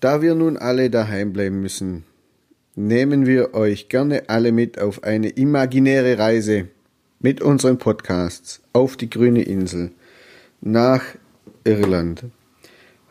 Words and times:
Da 0.00 0.22
wir 0.22 0.36
nun 0.36 0.56
alle 0.56 0.90
daheim 0.90 1.32
bleiben 1.32 1.60
müssen, 1.60 2.04
nehmen 2.76 3.26
wir 3.26 3.54
euch 3.54 3.88
gerne 3.88 4.28
alle 4.28 4.52
mit 4.52 4.78
auf 4.78 5.02
eine 5.02 5.30
imaginäre 5.30 6.18
Reise 6.18 6.68
mit 7.18 7.40
unseren 7.40 7.78
Podcasts 7.78 8.60
auf 8.72 8.96
die 8.96 9.10
grüne 9.10 9.42
Insel 9.42 9.90
nach 10.60 11.02
Irland. 11.64 12.26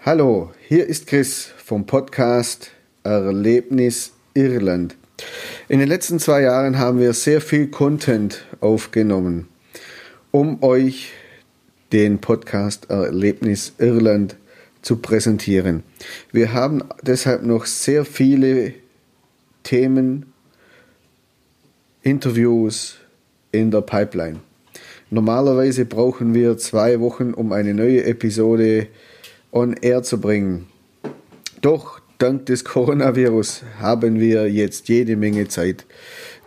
Hallo, 0.06 0.52
hier 0.66 0.88
ist 0.88 1.08
Chris 1.08 1.50
vom 1.58 1.86
Podcast 1.86 2.72
Erlebnis 3.04 4.14
Irland. 4.34 4.96
In 5.68 5.80
den 5.80 5.90
letzten 5.90 6.20
zwei 6.20 6.44
Jahren 6.44 6.78
haben 6.78 7.02
wir 7.02 7.12
sehr 7.12 7.42
viel 7.42 7.68
Content 7.68 8.46
aufgenommen, 8.62 9.50
um 10.32 10.64
euch 10.64 11.12
den 11.92 12.20
Podcast 12.20 12.90
Erlebnis 12.90 13.74
Irland 13.78 14.38
zu 14.88 14.96
präsentieren. 14.96 15.84
Wir 16.32 16.54
haben 16.54 16.82
deshalb 17.02 17.44
noch 17.44 17.66
sehr 17.66 18.06
viele 18.06 18.74
Themen, 19.64 20.32
Interviews 22.04 22.96
in 23.52 23.70
der 23.70 23.82
Pipeline. 23.82 24.40
Normalerweise 25.10 25.84
brauchen 25.84 26.34
wir 26.34 26.58
zwei 26.58 27.02
Wochen, 27.02 27.34
um 27.34 27.52
eine 27.52 27.74
neue 27.74 28.06
Episode 28.06 28.88
on 29.52 29.74
air 29.74 30.04
zu 30.04 30.22
bringen. 30.22 30.68
Doch 31.60 32.00
dank 32.18 32.46
des 32.46 32.64
Coronavirus 32.64 33.64
haben 33.80 34.22
wir 34.22 34.50
jetzt 34.50 34.88
jede 34.88 35.18
Menge 35.18 35.50
Zeit. 35.50 35.86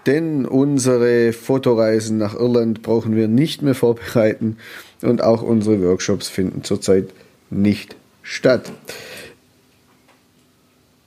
Denn 0.07 0.47
unsere 0.47 1.35
Fotoreisen 1.35 2.17
nach 2.17 2.35
Irland 2.35 2.81
brauchen 2.81 3.15
wir 3.17 3.29
nicht 3.29 3.61
mehr 3.61 3.75
vorbereiten 3.75 4.57
und 5.03 5.23
auch 5.23 5.43
unsere 5.43 5.83
Workshops 5.83 6.31
finden 6.31 6.65
zurzeit 6.65 7.11
nicht 7.51 8.00
statt. 8.31 8.71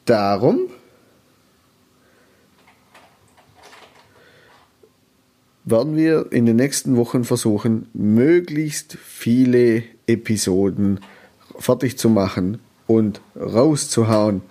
Darum 0.04 0.68
werden 5.64 5.96
wir 5.96 6.34
in 6.34 6.46
den 6.46 6.58
nächsten 6.58 6.98
Wochen 6.98 7.24
versuchen, 7.24 7.88
möglichst 7.94 8.98
viele 9.02 9.84
Episoden 10.06 11.00
fertig 11.58 11.98
zu 11.98 12.10
machen 12.10 12.60
und 12.88 13.22
rauszuhauen. 13.38 14.42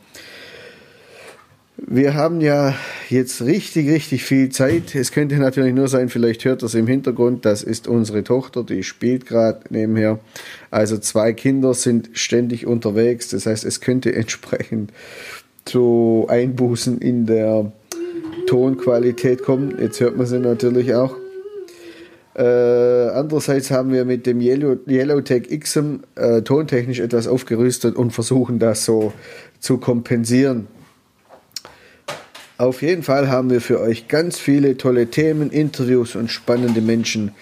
Wir 1.94 2.14
haben 2.14 2.40
ja 2.40 2.74
jetzt 3.10 3.42
richtig, 3.42 3.86
richtig 3.90 4.24
viel 4.24 4.48
Zeit. 4.48 4.94
Es 4.94 5.12
könnte 5.12 5.36
natürlich 5.36 5.74
nur 5.74 5.88
sein, 5.88 6.08
vielleicht 6.08 6.42
hört 6.46 6.62
das 6.62 6.74
im 6.74 6.86
Hintergrund, 6.86 7.44
das 7.44 7.62
ist 7.62 7.86
unsere 7.86 8.24
Tochter, 8.24 8.64
die 8.64 8.82
spielt 8.82 9.26
gerade 9.26 9.60
nebenher. 9.68 10.18
Also 10.70 10.96
zwei 10.96 11.34
Kinder 11.34 11.74
sind 11.74 12.08
ständig 12.14 12.66
unterwegs. 12.66 13.28
Das 13.28 13.44
heißt, 13.44 13.66
es 13.66 13.82
könnte 13.82 14.14
entsprechend 14.14 14.90
zu 15.66 16.24
Einbußen 16.30 16.96
in 16.96 17.26
der 17.26 17.70
Tonqualität 18.46 19.42
kommen. 19.42 19.76
Jetzt 19.78 20.00
hört 20.00 20.16
man 20.16 20.24
sie 20.24 20.38
natürlich 20.38 20.94
auch. 20.94 21.14
Äh, 22.34 22.42
andererseits 22.42 23.70
haben 23.70 23.92
wir 23.92 24.06
mit 24.06 24.24
dem 24.24 24.40
Yellow, 24.40 24.78
Yellowtech 24.88 25.60
XM 25.60 26.00
äh, 26.14 26.40
tontechnisch 26.40 27.00
etwas 27.00 27.28
aufgerüstet 27.28 27.96
und 27.96 28.12
versuchen 28.12 28.58
das 28.58 28.86
so 28.86 29.12
zu 29.60 29.76
kompensieren. 29.76 30.68
Auf 32.58 32.82
jeden 32.82 33.02
Fall 33.02 33.28
haben 33.28 33.50
wir 33.50 33.60
für 33.60 33.80
euch 33.80 34.08
ganz 34.08 34.38
viele 34.38 34.76
tolle 34.76 35.06
Themen, 35.08 35.50
Interviews 35.50 36.14
und 36.14 36.30
spannende 36.30 36.80
Menschen, 36.80 37.32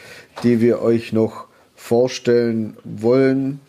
die 0.42 0.60
wir 0.60 0.80
euch 0.82 1.12
noch 1.12 1.46
vorstellen 1.74 2.76
wollen. 2.84 3.60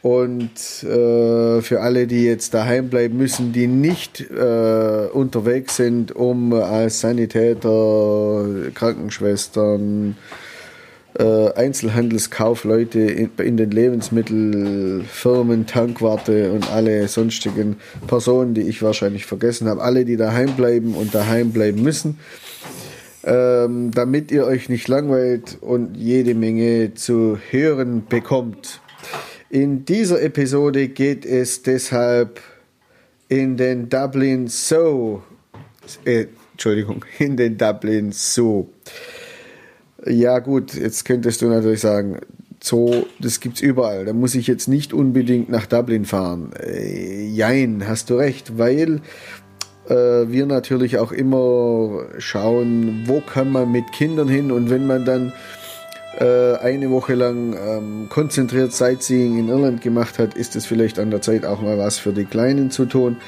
Und 0.00 0.84
äh, 0.84 1.60
für 1.60 1.80
alle, 1.80 2.06
die 2.06 2.24
jetzt 2.24 2.54
daheim 2.54 2.88
bleiben 2.88 3.16
müssen, 3.16 3.52
die 3.52 3.66
nicht 3.66 4.20
äh, 4.30 5.08
unterwegs 5.12 5.76
sind, 5.76 6.14
um 6.14 6.52
als 6.52 7.00
Sanitäter, 7.00 8.44
Krankenschwestern, 8.74 10.16
äh, 11.18 11.52
Einzelhandelskaufleute 11.54 13.00
in, 13.00 13.30
in, 13.38 13.56
den 13.56 13.70
Lebensmittelfirmen, 13.70 15.66
Tankwarte 15.66 16.52
und 16.52 16.70
alle 16.70 17.08
sonstigen 17.08 17.76
Personen, 18.06 18.54
die 18.54 18.62
ich 18.62 18.82
wahrscheinlich 18.82 19.26
vergessen 19.26 19.68
habe, 19.68 19.82
alle, 19.82 20.04
die 20.04 20.16
daheim 20.16 20.54
bleiben 20.54 20.94
und 20.94 21.14
daheim 21.14 21.50
bleiben 21.52 21.82
müssen, 21.82 22.18
ähm, 23.24 23.90
damit 23.90 24.30
ihr 24.30 24.44
euch 24.44 24.68
nicht 24.68 24.86
langweilt 24.86 25.58
und 25.60 25.96
jede 25.96 26.34
Menge 26.34 26.94
zu 26.94 27.38
hören 27.50 28.06
bekommt. 28.08 28.80
In 29.50 29.84
dieser 29.84 30.22
Episode 30.22 30.88
geht 30.88 31.26
es 31.26 31.62
deshalb 31.62 32.40
in 33.28 33.56
den 33.56 33.88
Dublin 33.88 34.46
Zoo, 34.46 35.22
äh, 36.04 36.26
Entschuldigung, 36.52 37.04
in 37.18 37.36
den 37.36 37.58
Dublin 37.58 38.12
Zoo. 38.12 38.66
Ja 40.06 40.38
gut, 40.38 40.74
jetzt 40.74 41.04
könntest 41.04 41.42
du 41.42 41.46
natürlich 41.48 41.80
sagen, 41.80 42.18
Zoo, 42.62 43.04
das 43.20 43.40
gibt's 43.40 43.60
überall. 43.60 44.04
Da 44.04 44.12
muss 44.12 44.34
ich 44.34 44.46
jetzt 44.46 44.68
nicht 44.68 44.92
unbedingt 44.92 45.48
nach 45.48 45.66
Dublin 45.66 46.04
fahren. 46.04 46.50
Äh, 46.60 47.26
jein, 47.26 47.86
hast 47.86 48.10
du 48.10 48.14
recht, 48.14 48.58
weil 48.58 49.00
äh, 49.88 49.94
wir 50.28 50.46
natürlich 50.46 50.98
auch 50.98 51.12
immer 51.12 52.06
schauen, 52.18 53.04
wo 53.06 53.20
kann 53.20 53.50
man 53.50 53.70
mit 53.70 53.92
Kindern 53.92 54.28
hin 54.28 54.50
und 54.50 54.70
wenn 54.70 54.86
man 54.86 55.04
dann 55.04 55.32
äh, 56.18 56.56
eine 56.56 56.90
Woche 56.90 57.14
lang 57.14 57.56
ähm, 57.56 58.06
konzentriert 58.08 58.72
Sightseeing 58.72 59.38
in 59.38 59.48
Irland 59.48 59.80
gemacht 59.80 60.18
hat, 60.18 60.34
ist 60.34 60.56
es 60.56 60.66
vielleicht 60.66 60.98
an 60.98 61.10
der 61.10 61.22
Zeit 61.22 61.44
auch 61.44 61.62
mal 61.62 61.78
was 61.78 61.98
für 61.98 62.12
die 62.12 62.24
Kleinen 62.24 62.70
zu 62.70 62.86
tun. 62.86 63.18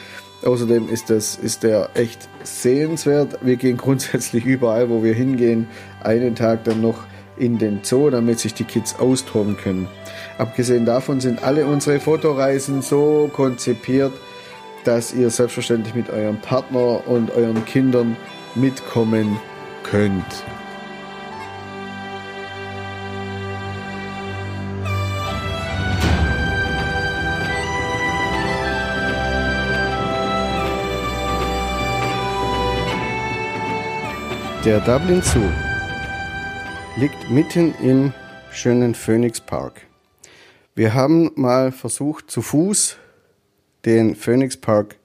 Außerdem 0.43 0.89
ist, 0.89 1.11
das, 1.11 1.37
ist 1.37 1.63
der 1.63 1.91
echt 1.95 2.29
sehenswert. 2.43 3.39
Wir 3.43 3.57
gehen 3.57 3.77
grundsätzlich 3.77 4.45
überall, 4.47 4.89
wo 4.89 5.03
wir 5.03 5.15
hingehen, 5.15 5.69
einen 6.03 6.35
Tag 6.35 6.65
dann 6.65 6.81
noch 6.81 7.05
in 7.37 7.59
den 7.59 7.81
Zoo, 7.83 8.11
damit 8.11 8.39
sich 8.39 8.55
die 8.55 8.65
Kids 8.65 8.99
austoben 8.99 9.57
können. 9.57 9.89
Abgesehen 10.39 10.85
davon 10.85 11.21
sind 11.21 11.43
alle 11.43 11.67
unsere 11.67 12.01
Fotoreisen 12.01 12.83
so 12.83 13.31
konzipiert, 13.33 14.13
dass 14.85 15.13
ihr 15.13 15.31
selbstverständlich 15.31 15.95
mit 15.95 16.11
eurem 16.11 16.39
Partner 16.39 17.07
und 17.07 17.31
euren 17.33 17.65
Kindern 17.65 18.17
mitkommen 18.55 19.39
könnt. 19.85 20.45
Der 34.63 34.79
Dublin 34.81 35.23
Zoo 35.23 35.41
liegt 36.99 37.31
mitten 37.31 37.73
im 37.83 38.13
schönen 38.53 38.95
Phoenix 38.95 39.41
Park. 39.41 39.87
Wir 40.75 40.93
haben 40.93 41.31
mal 41.35 41.73
versucht, 41.73 42.31
zu 42.31 42.43
Fuß 42.43 42.99
den 43.87 44.15
Phoenix 44.15 44.59
Park 44.59 44.97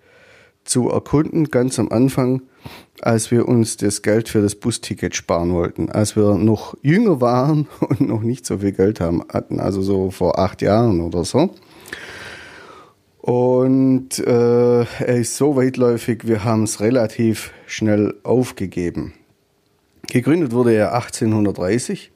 zu 0.65 0.89
erkunden, 0.89 1.51
ganz 1.51 1.79
am 1.79 1.87
Anfang, 1.87 2.41
als 2.99 3.31
wir 3.31 3.47
uns 3.47 3.77
das 3.77 4.01
Geld 4.01 4.27
für 4.27 4.41
das 4.41 4.55
Busticket 4.55 5.15
sparen 5.15 5.53
wollten. 5.53 5.89
Als 5.89 6.17
wir 6.17 6.35
noch 6.35 6.75
jünger 6.81 7.21
waren 7.21 7.69
und 7.79 8.01
noch 8.01 8.23
nicht 8.23 8.45
so 8.45 8.57
viel 8.57 8.73
Geld 8.73 8.99
haben, 8.99 9.23
hatten, 9.31 9.61
also 9.61 9.81
so 9.81 10.11
vor 10.11 10.37
acht 10.37 10.61
Jahren 10.61 10.99
oder 10.99 11.23
so. 11.23 11.55
Und 13.21 14.19
äh, 14.19 14.81
er 14.81 15.15
ist 15.15 15.37
so 15.37 15.55
weitläufig, 15.55 16.27
wir 16.27 16.43
haben 16.43 16.63
es 16.63 16.81
relativ 16.81 17.53
schnell 17.67 18.15
aufgegeben. 18.23 19.13
Gegründet 20.07 20.51
wurde 20.51 20.73
er 20.73 20.93
1830 20.93 22.11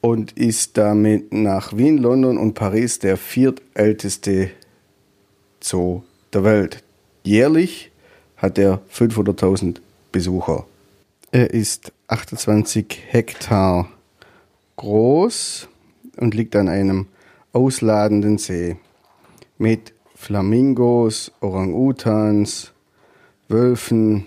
und 0.00 0.32
ist 0.32 0.76
damit 0.76 1.32
nach 1.32 1.76
Wien, 1.76 1.98
London 1.98 2.38
und 2.38 2.54
Paris 2.54 2.98
der 2.98 3.16
viertälteste 3.16 4.50
Zoo 5.60 6.02
der 6.32 6.44
Welt. 6.44 6.82
Jährlich 7.24 7.90
hat 8.36 8.58
er 8.58 8.80
500.000 8.92 9.76
Besucher. 10.10 10.66
Er 11.30 11.50
ist 11.50 11.92
28 12.08 13.00
Hektar 13.08 13.88
groß 14.76 15.68
und 16.16 16.34
liegt 16.34 16.56
an 16.56 16.68
einem 16.68 17.06
ausladenden 17.52 18.38
See 18.38 18.76
mit 19.58 19.92
Flamingos, 20.14 21.32
Orang-Utans, 21.40 22.72
Wölfen, 23.48 24.26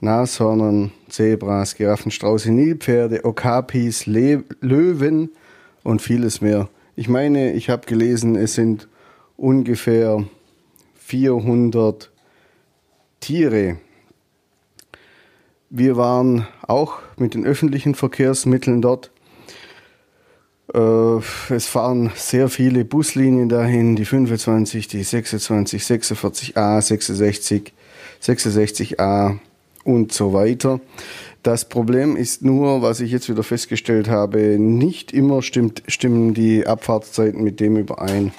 Nashörnern, 0.00 0.92
Zebras, 1.08 1.74
Giraffen, 1.74 2.10
Strauße, 2.10 2.50
Nilpferde, 2.50 3.24
Okapis, 3.24 4.06
Le 4.06 4.44
Löwen 4.60 5.30
und 5.82 6.00
vieles 6.00 6.40
mehr. 6.40 6.68
Ich 6.96 7.08
meine, 7.08 7.52
ich 7.52 7.70
habe 7.70 7.86
gelesen, 7.86 8.36
es 8.36 8.54
sind 8.54 8.88
ungefähr 9.36 10.24
400 10.96 12.10
Tiere. 13.20 13.76
Wir 15.68 15.96
waren 15.96 16.46
auch 16.66 16.98
mit 17.16 17.34
den 17.34 17.44
öffentlichen 17.44 17.94
Verkehrsmitteln 17.94 18.82
dort. 18.82 19.10
Äh, 20.72 21.18
es 21.54 21.66
fahren 21.66 22.10
sehr 22.14 22.48
viele 22.48 22.84
Buslinien 22.84 23.48
dahin, 23.48 23.96
die 23.96 24.04
25, 24.04 24.88
die 24.88 25.02
26, 25.02 25.82
46a, 25.82 26.80
66, 26.80 27.72
66a 28.22 29.38
und 29.90 30.12
so 30.12 30.32
weiter. 30.32 30.80
Das 31.42 31.68
Problem 31.68 32.16
ist 32.16 32.42
nur, 32.42 32.82
was 32.82 33.00
ich 33.00 33.10
jetzt 33.10 33.28
wieder 33.28 33.42
festgestellt 33.42 34.08
habe, 34.08 34.58
nicht 34.58 35.12
immer 35.12 35.42
stimmt, 35.42 35.82
stimmen 35.88 36.34
die 36.34 36.66
Abfahrtszeiten 36.66 37.42
mit 37.42 37.60
dem 37.60 37.76
überein, 37.76 38.32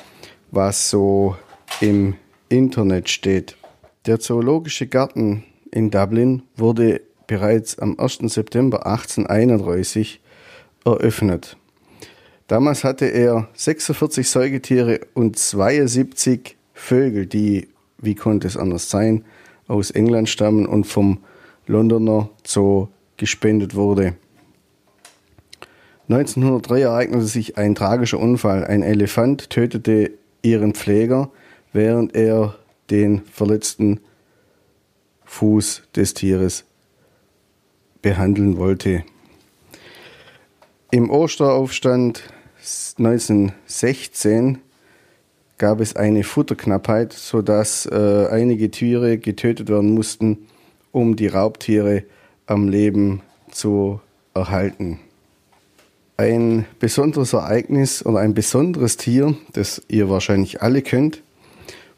was 0.52 0.90
so 0.90 1.36
im 1.80 2.16
Internet 2.50 3.10
steht. 3.10 3.58
Der 4.06 4.20
Zoologische 4.20 4.88
Garten 4.88 5.44
in 5.72 5.90
Dublin 5.90 6.44
wurde 6.56 7.02
bereits 7.28 7.80
am 7.80 8.00
1. 8.00 8.20
September 8.34 8.86
1831 8.86 10.22
eröffnet. 10.86 11.58
Damals 12.48 12.84
hatte 12.84 13.06
er 13.06 13.48
46 13.54 14.28
Säugetiere 14.28 15.00
und 15.14 15.40
72 15.40 16.58
Vögel, 16.74 17.26
die, 17.26 17.70
wie 17.98 18.16
konnte 18.16 18.48
es 18.48 18.58
anders 18.58 18.90
sein, 18.90 19.24
aus 19.68 19.92
England 19.92 20.28
stammen 20.28 20.66
und 20.66 20.84
vom 20.86 21.20
Londoner 21.72 22.30
Zoo 22.46 22.90
gespendet 23.16 23.76
wurde. 23.76 24.16
1903 26.10 26.82
ereignete 26.82 27.26
sich 27.26 27.58
ein 27.58 27.76
tragischer 27.76 28.20
Unfall. 28.20 28.66
Ein 28.66 28.84
Elefant 28.84 29.50
tötete 29.50 30.12
ihren 30.42 30.74
Pfleger, 30.74 31.32
während 31.72 32.14
er 32.14 32.56
den 32.90 33.22
verletzten 33.24 34.02
Fuß 35.24 35.84
des 35.96 36.14
Tieres 36.14 36.66
behandeln 38.02 38.58
wollte. 38.58 39.06
Im 40.90 41.10
Osteraufstand 41.10 42.24
1916 42.98 44.58
gab 45.58 45.80
es 45.80 45.96
eine 45.96 46.24
Futterknappheit, 46.24 47.14
sodass 47.14 47.86
äh, 47.86 48.28
einige 48.30 48.72
Tiere 48.72 49.18
getötet 49.18 49.70
werden 49.70 49.94
mussten, 49.94 50.48
um 50.92 51.16
die 51.16 51.28
Raubtiere 51.28 52.04
am 52.46 52.68
Leben 52.68 53.22
zu 53.52 54.02
erhalten. 54.34 55.00
Ein 56.18 56.66
besonderes 56.80 57.34
Ereignis 57.34 58.06
oder 58.06 58.20
ein 58.20 58.34
besonderes 58.34 58.98
Tier, 58.98 59.36
das 59.54 59.82
ihr 59.88 60.10
wahrscheinlich 60.10 60.62
alle 60.62 60.82
kennt, 60.82 61.24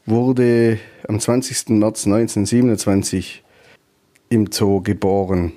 wurde 0.06 0.80
am 1.08 1.20
20. 1.20 1.70
März 1.70 2.06
1927 2.06 3.44
im 4.30 4.52
Zoo 4.52 4.82
geboren. 4.82 5.54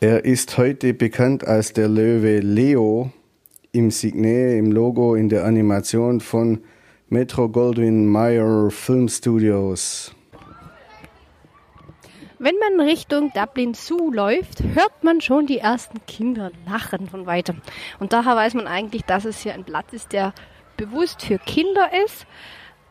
Er 0.00 0.24
ist 0.24 0.56
heute 0.56 0.94
bekannt 0.94 1.46
als 1.46 1.72
der 1.72 1.88
Löwe 1.88 2.40
Leo 2.40 3.10
im 3.72 3.90
Signet, 3.90 4.58
im 4.58 4.72
Logo, 4.72 5.14
in 5.14 5.28
der 5.28 5.44
Animation 5.44 6.20
von 6.20 6.60
Metro 7.08 7.48
Goldwyn 7.48 8.06
Mayer 8.06 8.70
Film 8.70 9.08
Studios. 9.08 10.14
Wenn 12.42 12.56
man 12.56 12.80
Richtung 12.80 13.30
Dublin 13.34 13.74
Zoo 13.74 14.10
läuft, 14.10 14.62
hört 14.62 15.04
man 15.04 15.20
schon 15.20 15.46
die 15.46 15.58
ersten 15.58 16.00
Kinder 16.06 16.50
lachen 16.66 17.06
von 17.06 17.26
weitem. 17.26 17.60
Und 17.98 18.14
daher 18.14 18.34
weiß 18.34 18.54
man 18.54 18.66
eigentlich, 18.66 19.04
dass 19.04 19.26
es 19.26 19.42
hier 19.42 19.52
ein 19.52 19.64
Platz 19.64 19.92
ist, 19.92 20.14
der 20.14 20.32
bewusst 20.78 21.20
für 21.20 21.38
Kinder 21.38 21.90
ist. 22.06 22.24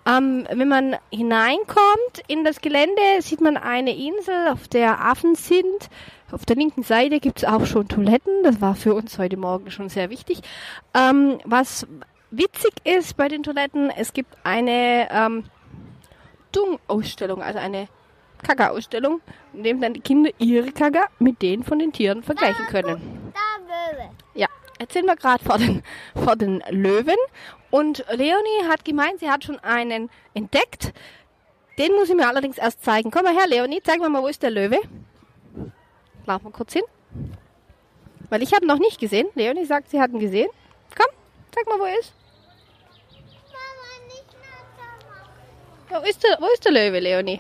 Ähm, 0.08 0.46
wenn 0.52 0.68
man 0.68 0.98
hineinkommt 1.12 2.22
in 2.28 2.44
das 2.44 2.62
Gelände, 2.62 3.02
sieht 3.22 3.42
man 3.42 3.58
eine 3.58 3.96
Insel, 3.96 4.50
auf 4.50 4.68
der 4.68 5.04
Affen 5.04 5.34
sind. 5.34 5.90
Auf 6.32 6.46
der 6.46 6.56
linken 6.56 6.84
Seite 6.84 7.20
gibt 7.20 7.40
es 7.40 7.46
auch 7.46 7.66
schon 7.66 7.88
Toiletten. 7.88 8.44
Das 8.44 8.62
war 8.62 8.76
für 8.76 8.94
uns 8.94 9.18
heute 9.18 9.38
Morgen 9.38 9.72
schon 9.72 9.90
sehr 9.90 10.12
wichtig. 10.12 10.42
Ähm, 10.94 11.40
was 11.44 11.88
witzig 12.30 12.74
ist 12.84 13.18
bei 13.18 13.28
den 13.28 13.42
Toiletten, 13.42 13.90
es 13.90 14.14
gibt 14.14 14.38
eine 14.44 15.08
ähm, 15.10 15.46
Dung-Ausstellung, 16.52 17.42
also 17.42 17.58
eine 17.58 17.88
Kaka-Ausstellung, 18.44 19.22
in 19.54 19.64
dem 19.64 19.82
dann 19.82 19.94
die 19.94 20.02
Kinder 20.02 20.32
ihre 20.38 20.72
Kaka 20.72 21.08
mit 21.20 21.42
denen 21.42 21.64
von 21.64 21.80
den 21.80 21.92
Tieren 21.92 22.24
vergleichen 22.24 22.66
können. 22.68 23.32
Ja, 24.34 24.48
jetzt 24.80 24.94
sind 24.94 25.06
wir 25.06 25.16
gerade 25.16 25.44
vor 25.44 25.58
den, 25.58 25.84
vor 26.16 26.36
den 26.36 26.64
Löwen 26.70 27.18
und 27.72 28.06
Leonie 28.10 28.68
hat 28.68 28.84
gemeint, 28.86 29.20
sie 29.20 29.30
hat 29.30 29.44
schon 29.44 29.60
einen 29.60 30.10
entdeckt. 30.34 30.94
Den 31.78 31.94
muss 31.94 32.10
ich 32.10 32.16
mir 32.16 32.28
allerdings 32.28 32.58
erst 32.58 32.84
zeigen. 32.84 33.12
Komm 33.12 33.24
mal 33.24 33.34
her, 33.34 33.48
Leonie, 33.48 33.82
zeig 33.84 34.00
mir 34.00 34.10
mal, 34.10 34.22
wo 34.22 34.28
ist 34.28 34.44
der 34.44 34.52
Löwe? 34.52 34.80
Lauf 36.26 36.42
mal 36.42 36.52
kurz 36.52 36.74
hin. 36.74 36.84
Weil 38.30 38.44
ich 38.44 38.54
habe 38.54 38.68
noch 38.68 38.80
nicht 38.80 39.00
gesehen. 39.00 39.28
Leonie 39.36 39.66
sagt, 39.66 39.90
sie 39.90 40.00
hat 40.00 40.12
ihn 40.12 40.20
gesehen. 40.20 40.50
Komm, 40.96 41.08
zeig 41.52 41.68
mal, 41.68 41.80
wo 41.80 41.86
er 41.86 42.00
ist. 42.00 42.14
Wo 45.90 45.98
ist 46.08 46.24
der, 46.24 46.38
wo 46.40 46.46
ist 46.54 46.64
der 46.66 46.72
Löwe, 46.72 47.00
Leonie? 47.00 47.40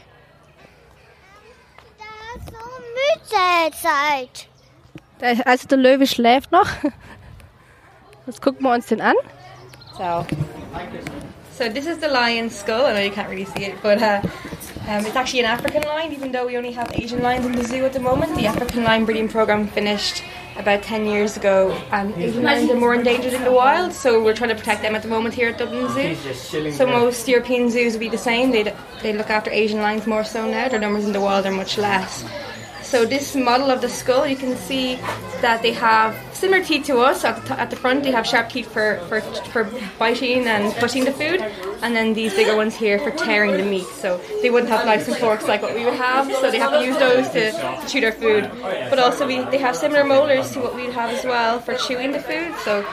Da 3.31 3.69
so 3.73 3.88
müde 3.88 4.50
Der, 5.21 5.47
also 5.47 5.67
der 5.67 5.77
Löwe 5.77 6.07
schläft 6.07 6.51
noch. 6.51 6.69
Jetzt 8.25 8.41
gucken 8.41 8.63
wir 8.63 8.73
uns 8.73 8.85
den 8.88 9.01
an. 9.01 9.15
So, 9.97 10.25
so 11.57 11.69
this 11.69 11.88
is 11.88 12.00
the 12.00 12.07
lion's 12.07 12.57
skull. 12.57 12.85
I 12.85 12.94
know 12.94 13.01
you 13.01 13.11
can't 13.11 13.29
really 13.29 13.45
see 13.45 13.65
it, 13.65 13.81
but 13.81 14.01
uh, 14.01 14.21
um, 14.88 15.06
it's 15.06 15.15
actually 15.15 15.41
an 15.41 15.45
African 15.47 15.83
lion, 15.83 16.13
even 16.13 16.31
though 16.31 16.45
we 16.45 16.56
only 16.57 16.71
have 16.71 16.89
Asian 16.94 17.21
lions 17.21 17.45
in 17.45 17.51
the 17.51 17.65
zoo 17.65 17.83
at 17.83 17.91
the 17.91 18.00
moment. 18.00 18.35
The 18.38 18.47
African 18.47 18.83
lion 18.85 19.03
breeding 19.03 19.27
program 19.27 19.67
finished 19.67 20.23
about 20.57 20.83
10 20.83 21.06
years 21.06 21.35
ago, 21.35 21.71
and 21.91 22.15
Asian 22.15 22.44
lions 22.44 22.69
are 22.71 22.75
more 22.75 22.94
endangered 22.94 23.33
in 23.33 23.44
the 23.44 23.51
wild, 23.51 23.91
so 23.91 24.23
we're 24.23 24.35
trying 24.35 24.50
to 24.51 24.56
protect 24.56 24.81
them 24.83 24.95
at 24.95 25.01
the 25.01 25.09
moment 25.09 25.33
here 25.33 25.50
at 25.50 25.57
Dublin 25.57 25.89
Zoo. 25.89 26.71
So 26.71 26.85
most 26.85 27.27
European 27.27 27.69
zoos 27.69 27.94
would 27.94 28.00
be 28.00 28.09
the 28.09 28.17
same. 28.17 28.51
They 28.51 28.73
they 29.01 29.11
look 29.11 29.29
after 29.29 29.51
Asian 29.51 29.81
lions 29.81 30.07
more 30.07 30.23
so 30.23 30.50
now. 30.50 30.69
Their 30.69 30.79
numbers 30.79 31.06
in 31.06 31.11
the 31.11 31.21
wild 31.21 31.45
are 31.45 31.51
much 31.51 31.77
less. 31.77 32.23
So 32.89 33.06
this 33.06 33.36
model 33.36 33.69
of 33.69 33.81
the 33.81 33.88
skull, 33.88 34.25
you 34.25 34.36
can 34.36 34.57
see 34.57 34.95
that 35.41 35.62
they 35.62 35.74
have 35.74 36.18
similar 36.33 36.63
teeth 36.63 36.88
to 36.88 36.97
us. 36.97 37.24
At 37.24 37.45
the, 37.45 37.59
at 37.59 37.69
the 37.69 37.75
front, 37.75 38.01
they 38.01 38.09
have 38.09 38.25
sharp 38.25 38.50
teeth 38.50 38.71
for, 38.71 38.97
for, 39.07 39.21
for 39.21 39.69
biting 40.00 40.47
and 40.47 40.74
cutting 40.74 41.06
the 41.06 41.12
food, 41.12 41.39
and 41.83 41.95
then 41.95 42.15
these 42.15 42.33
bigger 42.33 42.56
ones 42.56 42.75
here 42.75 42.97
for 42.97 43.12
tearing 43.12 43.51
the 43.51 43.63
meat. 43.63 43.86
So 43.86 44.19
they 44.41 44.50
wouldn't 44.50 44.71
have 44.71 44.88
knives 44.88 45.07
and 45.07 45.15
forks 45.18 45.47
like 45.47 45.62
what 45.62 45.75
we 45.75 45.86
would 45.86 45.94
have, 45.94 46.33
so 46.33 46.50
they 46.50 46.57
have 46.57 46.71
to 46.71 46.83
use 46.83 46.97
those 46.97 47.30
to, 47.30 47.51
to 47.51 47.88
chew 47.88 48.01
their 48.01 48.12
food. 48.12 48.50
But 48.89 48.97
also, 48.97 49.27
we, 49.27 49.44
they 49.51 49.59
have 49.59 49.75
similar 49.75 50.03
molars 50.03 50.50
to 50.53 50.59
what 50.59 50.74
we'd 50.75 50.89
have 50.94 51.12
as 51.12 51.24
well 51.24 51.59
for 51.59 51.75
chewing 51.75 52.12
the 52.12 52.19
food. 52.19 52.56
So 52.63 52.83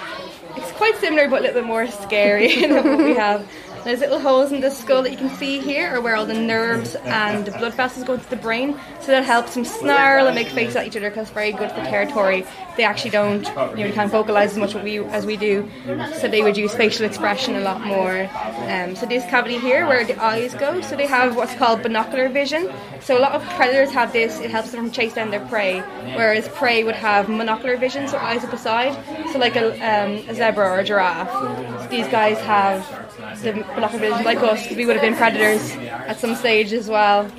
it's 0.56 0.72
quite 0.72 0.96
similar, 0.96 1.26
but 1.26 1.40
a 1.40 1.42
little 1.46 1.62
bit 1.62 1.66
more 1.66 1.87
scary 1.87 2.60
than 2.60 2.84
what 2.84 2.99
we 2.99 3.14
have. 3.14 3.49
There's 3.86 4.00
little 4.00 4.18
holes 4.18 4.50
in 4.50 4.60
the 4.60 4.70
skull 4.72 5.04
that 5.04 5.12
you 5.12 5.16
can 5.16 5.30
see 5.36 5.60
here 5.60 5.94
are 5.94 6.00
where 6.00 6.16
all 6.16 6.26
the 6.26 6.34
nerves 6.34 6.96
and 6.96 7.46
the 7.46 7.52
blood 7.52 7.72
vessels 7.75 8.04
go 8.04 8.14
into 8.14 8.28
the 8.28 8.34
brain. 8.34 8.76
So 9.00 9.12
that 9.12 9.25
helps 9.25 9.54
them 9.54 9.64
snarl 9.64 10.26
and 10.26 10.34
make 10.34 10.49
faces 10.49 10.75
at 10.75 10.88
each 10.88 10.96
other 10.96 11.08
because 11.08 11.28
it's 11.28 11.30
very 11.30 11.52
good 11.52 11.70
for 11.70 11.76
territory. 11.76 12.44
They 12.76 12.82
actually 12.82 13.11
don't, 13.11 13.46
you 13.78 13.87
know, 13.87 13.92
can't 13.92 14.11
vocalize 14.11 14.50
as 14.50 14.58
much 14.58 14.75
as 14.75 14.82
we, 14.82 14.99
as 14.99 15.25
we 15.25 15.37
do. 15.37 15.70
So 16.18 16.26
they 16.26 16.42
would 16.42 16.56
use 16.56 16.75
facial 16.75 17.06
expression 17.06 17.54
a 17.54 17.61
lot 17.61 17.80
more. 17.80 18.28
Um, 18.68 18.96
so 18.96 19.06
this 19.06 19.22
cavity 19.26 19.56
here 19.56 19.87
where 19.87 20.04
the 20.04 20.20
eyes 20.20 20.52
go, 20.54 20.80
so 20.80 20.96
they 20.96 21.06
have 21.06 21.37
what's 21.37 21.54
called 21.54 21.84
binocular 21.84 22.28
vision. 22.28 22.72
So 23.00 23.16
a 23.16 23.20
lot 23.20 23.37
of 23.37 23.44
predators 23.50 23.92
have 23.92 24.12
this, 24.12 24.40
it 24.40 24.50
helps 24.50 24.72
them 24.72 24.90
chase 24.90 25.14
down 25.14 25.30
their 25.30 25.46
prey. 25.46 25.78
Whereas 26.16 26.49
prey 26.49 26.82
would 26.82 26.96
have 26.96 27.26
monocular 27.26 27.78
vision, 27.78 28.08
so 28.08 28.18
eyes 28.18 28.42
up 28.42 28.50
the 28.50 28.56
side. 28.56 28.99
So 29.32 29.38
like 29.38 29.54
a, 29.54 29.75
um, 29.75 30.28
a 30.28 30.34
zebra 30.34 30.68
or 30.68 30.80
a 30.80 30.84
giraffe. 30.84 31.30
So 31.30 31.87
these 31.88 32.08
guys 32.08 32.40
have 32.40 33.05
the 33.42 33.52
binocular 33.75 34.08
vision 34.11 34.25
like 34.25 34.38
us 34.38 34.62
because 34.62 34.76
we 34.76 34.87
would 34.87 34.96
have 34.96 35.02
been 35.02 35.16
predators 35.16 35.73
at 35.76 36.18
some 36.18 36.35
stage 36.35 36.73
as 36.73 36.88
well. 36.88 37.30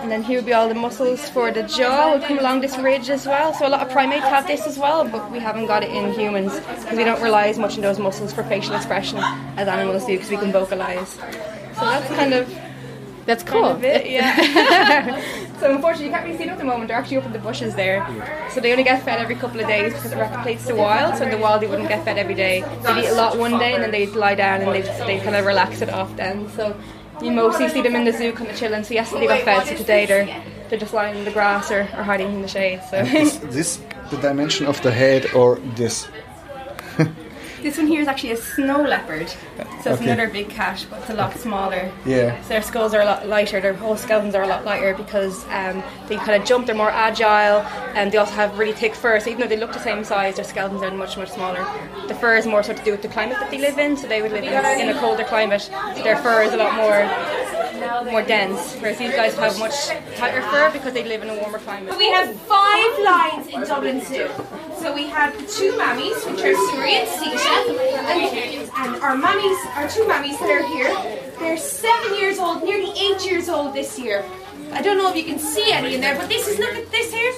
And 0.00 0.10
then 0.10 0.22
here 0.22 0.38
would 0.38 0.46
be 0.46 0.52
all 0.52 0.68
the 0.68 0.74
muscles 0.74 1.28
for 1.30 1.50
the 1.50 1.62
jaw 1.64 2.12
would 2.12 2.22
come 2.22 2.38
along 2.38 2.60
this 2.60 2.76
ridge 2.78 3.10
as 3.10 3.26
well. 3.26 3.52
So 3.54 3.66
a 3.66 3.70
lot 3.70 3.80
of 3.84 3.90
primates 3.90 4.24
have 4.26 4.46
this 4.46 4.66
as 4.66 4.78
well, 4.78 5.06
but 5.08 5.30
we 5.32 5.38
haven't 5.38 5.66
got 5.66 5.82
it 5.82 5.90
in 5.90 6.12
humans 6.12 6.54
because 6.54 6.96
we 6.96 7.04
don't 7.04 7.20
rely 7.22 7.48
as 7.48 7.58
much 7.58 7.74
on 7.76 7.82
those 7.82 7.98
muscles 7.98 8.32
for 8.32 8.42
facial 8.44 8.74
expression 8.74 9.18
as 9.56 9.68
animals 9.68 10.04
do 10.06 10.12
because 10.14 10.30
we 10.30 10.36
can 10.36 10.52
vocalize. 10.52 11.10
So 11.10 11.20
that's 11.82 12.08
kind 12.14 12.32
of 12.34 12.54
That's 13.26 13.42
cool. 13.42 13.62
kind 13.62 13.76
of 13.78 13.84
it, 13.84 14.10
yeah. 14.10 15.20
so 15.58 15.74
unfortunately, 15.74 16.06
you 16.06 16.12
can't 16.12 16.24
really 16.24 16.38
see 16.38 16.44
them 16.44 16.52
at 16.52 16.58
the 16.58 16.64
moment. 16.64 16.88
They're 16.88 16.96
actually 16.96 17.18
up 17.18 17.26
in 17.26 17.32
the 17.32 17.38
bushes 17.38 17.74
there. 17.74 18.06
So 18.52 18.60
they 18.60 18.72
only 18.72 18.84
get 18.84 19.02
fed 19.02 19.20
every 19.20 19.36
couple 19.36 19.60
of 19.60 19.66
days 19.66 19.92
because 19.92 20.12
it 20.12 20.18
replicates 20.18 20.66
the 20.66 20.74
wild. 20.74 21.16
So 21.16 21.24
in 21.24 21.30
the 21.30 21.38
wild, 21.38 21.62
they 21.62 21.66
wouldn't 21.66 21.88
get 21.88 22.04
fed 22.04 22.18
every 22.18 22.34
day. 22.34 22.62
They'd 22.82 23.04
eat 23.04 23.08
a 23.08 23.14
lot 23.14 23.38
one 23.38 23.58
day 23.58 23.74
and 23.74 23.82
then 23.82 23.90
they'd 23.90 24.10
lie 24.10 24.34
down 24.34 24.62
and 24.62 24.72
they'd, 24.72 24.84
they 25.06 25.18
kind 25.20 25.36
of 25.36 25.44
relax 25.44 25.80
it 25.80 25.90
off 25.90 26.14
then. 26.16 26.50
So 26.50 26.78
you 27.22 27.32
mostly 27.32 27.68
see 27.68 27.82
them 27.82 27.96
in 27.96 28.04
the 28.04 28.12
zoo 28.12 28.32
kind 28.32 28.50
of 28.50 28.56
chilling. 28.56 28.84
So 28.84 28.94
yesterday 28.94 29.26
they 29.26 29.44
got 29.44 29.44
fed, 29.44 29.66
so 29.66 29.76
today 29.76 30.06
they're 30.06 30.44
they're 30.68 30.78
just 30.78 30.92
lying 30.92 31.16
in 31.16 31.24
the 31.24 31.30
grass 31.30 31.70
or, 31.70 31.80
or 31.80 32.02
hiding 32.02 32.32
in 32.32 32.42
the 32.42 32.48
shade. 32.48 32.80
So 32.90 32.98
Is 32.98 33.38
this 33.40 33.80
the 34.10 34.16
dimension 34.16 34.66
of 34.66 34.80
the 34.82 34.90
head 34.90 35.32
or 35.32 35.56
this? 35.76 36.08
this 37.66 37.78
one 37.78 37.88
here 37.88 38.00
is 38.00 38.06
actually 38.06 38.30
a 38.30 38.36
snow 38.36 38.80
leopard. 38.82 39.28
So 39.28 39.92
it's 39.92 40.00
Okay. 40.00 40.04
another 40.04 40.28
big 40.28 40.48
cat, 40.48 40.86
but 40.88 41.00
it's 41.00 41.10
a 41.10 41.14
lot 41.14 41.36
smaller. 41.36 41.90
Yeah. 42.04 42.40
So 42.42 42.48
their 42.50 42.62
skulls 42.62 42.94
are 42.94 43.00
a 43.00 43.04
lot 43.04 43.26
lighter, 43.26 43.60
their 43.60 43.74
whole 43.74 43.96
skeletons 43.96 44.36
are 44.36 44.44
a 44.44 44.46
lot 44.46 44.64
lighter 44.64 44.94
because 44.94 45.44
um, 45.50 45.82
they 46.08 46.16
kind 46.16 46.40
of 46.40 46.46
jump, 46.46 46.66
they're 46.66 46.76
more 46.76 46.90
agile, 47.08 47.58
and 47.98 48.12
they 48.12 48.18
also 48.18 48.34
have 48.34 48.56
really 48.56 48.72
thick 48.72 48.94
fur. 48.94 49.18
So 49.18 49.30
even 49.30 49.40
though 49.40 49.48
they 49.48 49.56
look 49.56 49.72
the 49.72 49.80
same 49.90 50.04
size, 50.04 50.36
their 50.36 50.44
skeletons 50.44 50.82
are 50.82 50.92
much, 50.92 51.16
much 51.16 51.30
smaller. 51.30 51.66
The 52.06 52.14
fur 52.14 52.36
is 52.36 52.46
more 52.46 52.62
so 52.62 52.72
to 52.72 52.84
do 52.84 52.92
with 52.92 53.02
the 53.02 53.08
climate 53.08 53.36
that 53.40 53.50
they 53.50 53.58
live 53.58 53.78
in. 53.78 53.96
So 53.96 54.06
they 54.06 54.22
would 54.22 54.30
live 54.30 54.44
in, 54.44 54.80
in 54.80 54.88
a 54.96 54.98
colder 55.00 55.24
climate. 55.24 55.62
So 55.96 56.02
their 56.04 56.18
fur 56.18 56.42
is 56.42 56.52
a 56.52 56.56
lot 56.58 56.72
more 56.76 57.00
more 58.10 58.22
dense, 58.22 58.74
whereas 58.80 58.98
these 58.98 59.12
guys 59.12 59.36
have 59.36 59.58
much 59.58 59.88
tighter 60.16 60.42
fur 60.50 60.70
because 60.72 60.92
they 60.94 61.04
live 61.04 61.22
in 61.22 61.30
a 61.30 61.36
warmer 61.40 61.58
climate. 61.58 61.96
We 61.98 62.08
have 62.10 62.34
five 62.42 62.92
lines 63.12 63.46
in 63.48 63.60
Dublin 63.62 64.00
Zoo. 64.04 64.28
So 64.86 64.94
we 64.94 65.08
have 65.08 65.34
two 65.50 65.72
mammies, 65.72 66.14
which 66.30 66.42
are 66.46 66.54
Suri 66.54 66.92
and 66.94 67.08
Sita, 67.18 67.74
and, 68.06 68.70
and 68.78 69.02
our 69.02 69.16
mammies, 69.16 69.58
our 69.74 69.88
two 69.88 70.04
mammies 70.04 70.38
that 70.38 70.48
are 70.48 70.64
here, 70.64 70.94
they're 71.40 71.56
seven 71.56 72.16
years 72.16 72.38
old, 72.38 72.62
nearly 72.62 72.92
eight 72.96 73.26
years 73.26 73.48
old 73.48 73.74
this 73.74 73.98
year. 73.98 74.24
I 74.70 74.82
don't 74.82 74.96
know 74.96 75.10
if 75.10 75.16
you 75.16 75.24
can 75.24 75.40
see 75.40 75.72
any 75.72 75.96
in 75.96 76.00
there, 76.00 76.14
but 76.14 76.28
this 76.28 76.46
is 76.46 76.60
look 76.60 76.76
at 76.76 76.88
this 76.92 77.12
here. 77.12 77.34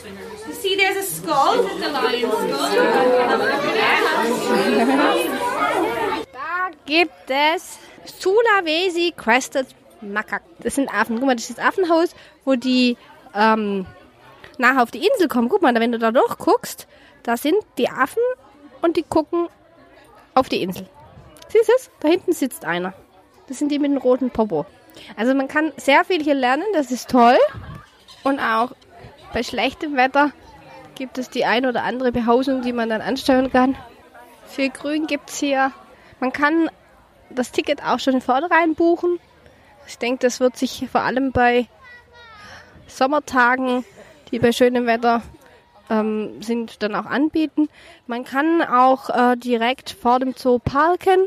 You 0.47 0.53
see, 0.53 0.77
there's 0.77 0.99
a 0.99 1.03
skull. 1.03 1.63
That's 1.63 1.81
the 1.81 1.89
lion's 1.89 2.35
skull. 2.35 2.69
Da 6.31 6.71
gibt 6.85 7.31
es 7.31 7.79
Sulawesi 8.05 9.15
Crested 9.17 9.69
Macaque. 10.03 10.45
Das 10.61 10.75
sind 10.75 10.91
Affen. 10.93 11.17
Guck 11.17 11.29
mal, 11.29 11.35
das 11.35 11.49
ist 11.49 11.59
das 11.59 11.65
Affenhaus, 11.65 12.15
wo 12.45 12.57
die 12.57 12.99
ähm, 13.35 13.87
nachher 14.59 14.83
auf 14.83 14.91
die 14.91 15.07
Insel 15.07 15.29
kommen. 15.29 15.49
Guck 15.49 15.63
mal, 15.63 15.75
wenn 15.75 15.93
du 15.93 15.99
da 15.99 16.11
durchguckst, 16.11 16.87
da 17.23 17.37
sind 17.37 17.57
die 17.77 17.89
Affen 17.89 18.23
und 18.83 18.97
die 18.97 19.03
gucken 19.03 19.49
auf 20.35 20.49
die 20.49 20.63
Insel. 20.63 20.89
Siehst 21.49 21.69
du 21.69 21.73
es? 21.77 21.91
Da 22.01 22.09
hinten 22.09 22.33
sitzt 22.33 22.65
einer. 22.65 22.95
Das 23.49 23.59
sind 23.59 23.71
die 23.71 23.79
mit 23.79 23.91
dem 23.91 23.99
roten 23.99 24.31
Popo. 24.31 24.67
Also 25.17 25.35
man 25.35 25.49
kann 25.49 25.73
sehr 25.77 26.05
viel 26.05 26.23
hier 26.23 26.35
lernen, 26.35 26.65
das 26.75 26.91
ist 26.91 27.11
toll. 27.11 27.39
Und 28.23 28.41
auch 28.41 28.73
bei 29.33 29.43
schlechtem 29.43 29.97
Wetter 29.97 30.33
gibt 30.95 31.19
es 31.19 31.31
die 31.31 31.45
ein 31.45 31.65
oder 31.67 31.85
andere 31.85 32.13
Behausung, 32.13 32.63
die 32.63 32.73
man 32.73 32.89
dann 32.89 33.01
ansteuern 33.01 33.51
kann. 33.51 33.77
Viel 34.47 34.71
Grün 34.71 35.07
gibt 35.07 35.31
es 35.31 35.39
hier. 35.39 35.73
Man 36.21 36.33
kann 36.33 36.71
das 37.31 37.53
Ticket 37.53 37.85
auch 37.85 38.01
schon 38.01 38.15
im 38.15 38.21
Vornherein 38.21 38.75
buchen. 38.75 39.21
Ich 39.87 39.99
denke, 39.99 40.27
das 40.27 40.41
wird 40.41 40.57
sich 40.57 40.89
vor 40.91 41.03
allem 41.03 41.33
bei 41.33 41.67
Sommertagen, 42.87 43.85
die 44.31 44.39
bei 44.39 44.53
schönem 44.53 44.87
Wetter 44.87 45.23
ähm, 45.91 46.43
sind, 46.43 46.83
dann 46.83 46.95
auch 46.95 47.07
anbieten. 47.07 47.69
Man 48.07 48.25
kann 48.25 48.63
auch 48.63 49.11
äh, 49.11 49.37
direkt 49.37 49.91
vor 49.91 50.21
dem 50.21 50.35
Zoo 50.37 50.59
parken. 50.59 51.27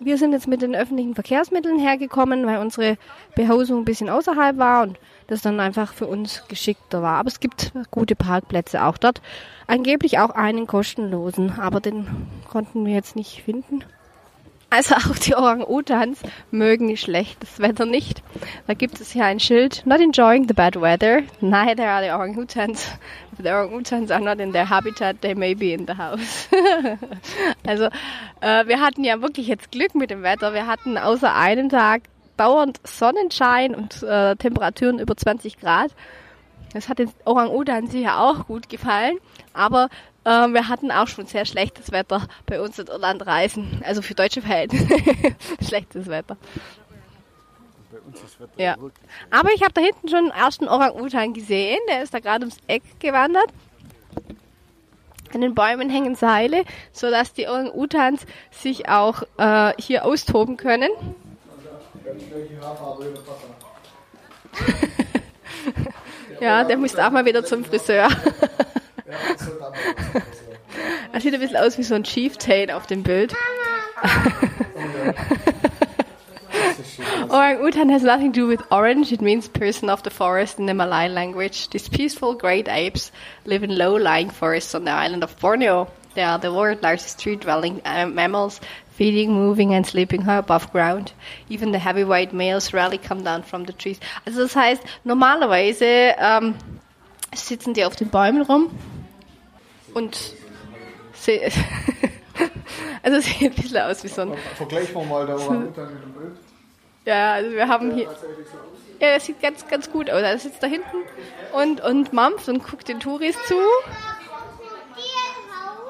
Wir 0.00 0.16
sind 0.16 0.32
jetzt 0.32 0.46
mit 0.46 0.62
den 0.62 0.76
öffentlichen 0.76 1.14
Verkehrsmitteln 1.14 1.78
hergekommen, 1.78 2.46
weil 2.46 2.58
unsere 2.58 2.96
Behausung 3.34 3.80
ein 3.80 3.84
bisschen 3.84 4.08
außerhalb 4.08 4.56
war 4.56 4.84
und 4.84 4.98
das 5.26 5.42
dann 5.42 5.58
einfach 5.58 5.92
für 5.92 6.06
uns 6.06 6.44
geschickter 6.46 7.02
war. 7.02 7.16
Aber 7.16 7.28
es 7.28 7.40
gibt 7.40 7.72
gute 7.90 8.14
Parkplätze 8.14 8.84
auch 8.84 8.96
dort. 8.96 9.20
Angeblich 9.66 10.20
auch 10.20 10.30
einen 10.30 10.68
kostenlosen, 10.68 11.58
aber 11.58 11.80
den 11.80 12.06
konnten 12.48 12.86
wir 12.86 12.94
jetzt 12.94 13.16
nicht 13.16 13.42
finden. 13.42 13.84
Also 14.70 14.96
auch 14.96 15.16
die 15.16 15.34
Orang-Utans 15.34 16.20
mögen 16.50 16.94
schlechtes 16.98 17.58
Wetter 17.58 17.86
nicht. 17.86 18.22
Da 18.66 18.74
gibt 18.74 19.00
es 19.00 19.12
hier 19.12 19.24
ein 19.24 19.40
Schild, 19.40 19.82
not 19.86 20.00
enjoying 20.00 20.46
the 20.46 20.52
bad 20.52 20.78
weather. 20.78 21.22
Neither 21.40 21.88
are 21.88 22.04
the 22.04 22.10
Orang-Utans. 22.10 22.98
The 23.42 23.48
Orang-Utans 23.48 24.10
are 24.10 24.20
not 24.20 24.40
in 24.40 24.52
their 24.52 24.68
habitat, 24.68 25.22
they 25.22 25.34
may 25.34 25.54
be 25.54 25.72
in 25.72 25.86
the 25.86 25.96
house. 25.96 26.48
also 27.66 27.84
äh, 28.42 28.66
wir 28.66 28.80
hatten 28.80 29.04
ja 29.04 29.22
wirklich 29.22 29.46
jetzt 29.46 29.72
Glück 29.72 29.94
mit 29.94 30.10
dem 30.10 30.22
Wetter. 30.22 30.52
Wir 30.52 30.66
hatten 30.66 30.98
außer 30.98 31.34
einem 31.34 31.70
Tag 31.70 32.02
dauernd 32.36 32.78
Sonnenschein 32.86 33.74
und 33.74 34.02
äh, 34.02 34.36
Temperaturen 34.36 34.98
über 34.98 35.16
20 35.16 35.58
Grad. 35.58 35.92
Das 36.74 36.90
hat 36.90 36.98
den 36.98 37.10
Orang-Utans 37.24 37.90
sicher 37.90 38.20
auch 38.20 38.46
gut 38.46 38.68
gefallen. 38.68 39.16
Aber 39.54 39.88
ähm, 40.28 40.52
wir 40.52 40.68
hatten 40.68 40.90
auch 40.90 41.08
schon 41.08 41.26
sehr 41.26 41.46
schlechtes 41.46 41.90
Wetter 41.90 42.28
bei 42.44 42.60
uns 42.60 42.78
in 42.78 42.86
Irland 42.86 43.26
reisen. 43.26 43.80
Also 43.84 44.02
für 44.02 44.14
deutsche 44.14 44.42
Verhältnisse 44.42 44.86
schlechtes 45.66 46.06
Wetter. 46.06 46.36
Ja. 48.58 48.76
Aber 49.30 49.52
ich 49.54 49.62
habe 49.62 49.72
da 49.72 49.80
hinten 49.80 50.08
schon 50.08 50.30
einen 50.30 50.30
ersten 50.30 50.68
Orang-Utan 50.68 51.32
gesehen. 51.32 51.78
Der 51.88 52.02
ist 52.02 52.12
da 52.12 52.20
gerade 52.20 52.44
ums 52.44 52.58
Eck 52.66 52.82
gewandert. 53.00 53.48
An 55.32 55.40
den 55.40 55.54
Bäumen 55.54 55.88
hängen 55.88 56.14
Seile, 56.14 56.64
sodass 56.92 57.32
die 57.32 57.48
Orang-Utans 57.48 58.26
sich 58.50 58.88
auch 58.88 59.22
äh, 59.38 59.72
hier 59.78 60.04
austoben 60.04 60.58
können. 60.58 60.90
ja, 66.40 66.64
der 66.64 66.76
muss 66.76 66.96
auch 66.96 67.10
mal 67.10 67.24
wieder 67.24 67.44
zum 67.44 67.64
Friseur. 67.64 68.08
Er 71.18 71.22
sieht 71.22 71.34
ein 71.34 71.40
bisschen 71.40 71.56
aus 71.56 71.76
wie 71.76 71.82
so 71.82 71.96
ein 71.96 72.04
Chieftain 72.04 72.70
auf 72.70 72.86
dem 72.86 73.02
Bild. 73.02 73.34
Orang-Utan 77.28 77.90
has 77.90 78.04
nothing 78.04 78.32
to 78.32 78.40
do 78.42 78.46
with 78.46 78.60
orange. 78.70 79.10
It 79.10 79.20
means 79.20 79.48
person 79.48 79.90
of 79.90 80.04
the 80.04 80.10
forest 80.10 80.60
in 80.60 80.68
the 80.68 80.74
Malay 80.74 81.08
language. 81.08 81.70
These 81.70 81.88
peaceful 81.88 82.36
great 82.36 82.68
apes 82.68 83.10
live 83.46 83.64
in 83.64 83.76
low-lying 83.76 84.30
forests 84.30 84.76
on 84.76 84.84
the 84.84 84.92
island 84.92 85.24
of 85.24 85.36
Borneo. 85.40 85.88
They 86.14 86.22
are 86.22 86.38
the 86.38 86.52
world's 86.52 86.84
largest 86.84 87.18
tree-dwelling 87.18 87.82
mammals, 88.14 88.60
feeding, 88.92 89.32
moving 89.32 89.74
and 89.74 89.84
sleeping 89.84 90.22
high 90.22 90.38
above 90.38 90.70
ground. 90.70 91.10
Even 91.48 91.72
the 91.72 91.80
heavyweight 91.80 92.32
males 92.32 92.72
rarely 92.72 92.98
come 92.98 93.24
down 93.24 93.42
from 93.42 93.64
the 93.64 93.72
trees. 93.72 93.98
Also 94.24 94.42
das 94.42 94.54
heißt, 94.54 94.84
normalerweise 95.02 96.14
ähm, 96.16 96.54
sitzen 97.34 97.74
die 97.74 97.84
auf 97.84 97.96
den 97.96 98.08
Bäumen 98.08 98.42
rum 98.42 98.70
und 99.94 100.38
also 103.02 103.18
es 103.18 103.24
sieht 103.26 103.42
ein 103.42 103.54
bisschen 103.54 103.78
aus 103.78 104.04
wie 104.04 104.08
so 104.08 104.22
ein 104.22 104.34
Vergleichen 104.56 104.94
wir 104.94 105.04
mal 105.04 105.26
der 105.26 105.36
Orang-Utan 105.36 105.94
mit 105.94 106.02
dem 106.02 106.12
Bild. 106.12 106.36
ja, 107.04 107.32
also 107.34 107.50
wir 107.50 107.68
haben 107.68 107.94
hier. 107.94 108.08
Ja, 109.00 109.14
das 109.14 109.26
sieht 109.26 109.40
ganz, 109.40 109.66
ganz 109.68 109.90
gut 109.90 110.10
aus. 110.10 110.22
Er 110.22 110.38
sitzt 110.38 110.62
da 110.62 110.66
hinten 110.66 110.96
und, 111.52 111.80
und 111.80 112.12
mampft 112.12 112.48
und 112.48 112.64
guckt 112.64 112.88
den 112.88 113.00
Touris 113.00 113.36
zu. 113.46 113.54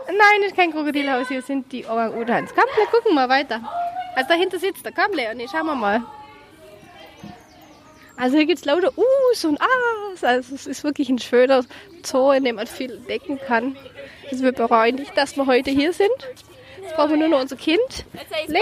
Nein, 0.07 0.41
das 0.41 0.51
ist 0.51 0.57
kein 0.57 0.73
Krokodilhaus, 0.73 1.29
hier 1.29 1.43
sind 1.43 1.71
die 1.71 1.87
Orang-Utans. 1.87 2.51
Komm, 2.55 2.65
wir 2.77 2.87
gucken 2.87 3.15
mal 3.15 3.29
weiter. 3.29 3.61
Also 4.17 4.29
dahinter 4.29 4.59
sitzt 4.59 4.85
er. 4.85 4.93
Komm, 4.93 5.15
Leonie, 5.15 5.47
schauen 5.49 5.67
wir 5.67 5.75
mal. 5.75 6.03
Also 8.19 8.37
hier 8.37 8.47
gibt 8.47 8.59
es 8.59 8.65
lauter 8.65 8.93
Us 8.99 9.45
und 9.45 9.61
As. 9.61 10.25
Also 10.25 10.55
es 10.57 10.67
ist 10.67 10.83
wirklich 10.83 11.09
ein 11.09 11.21
schöner 11.21 11.65
Zoo, 12.05 12.33
in 12.33 12.43
dem 12.43 12.57
man 12.57 12.67
viel 12.67 12.91
entdecken 12.91 13.39
kann. 13.39 13.77
Also 14.31 14.43
wir 14.43 14.51
bereuen 14.53 14.97
nicht, 14.97 15.17
dass 15.17 15.37
wir 15.37 15.47
heute 15.47 15.71
hier 15.71 15.93
sind. 15.93 16.11
Jetzt 16.83 16.97
brauchen 16.97 17.11
wir 17.11 17.17
nur 17.19 17.29
noch 17.29 17.41
unser 17.41 17.55
Kind. 17.57 18.05
Leonie! 18.49 18.59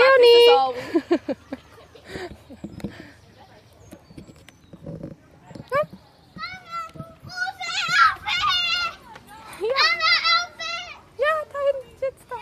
Ja, 11.18 11.32
da 11.50 11.58
hinten 11.72 11.98
sitzt 11.98 12.30
er. 12.30 12.36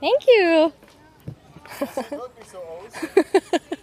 Thank 0.00 0.24
you. 0.26 0.72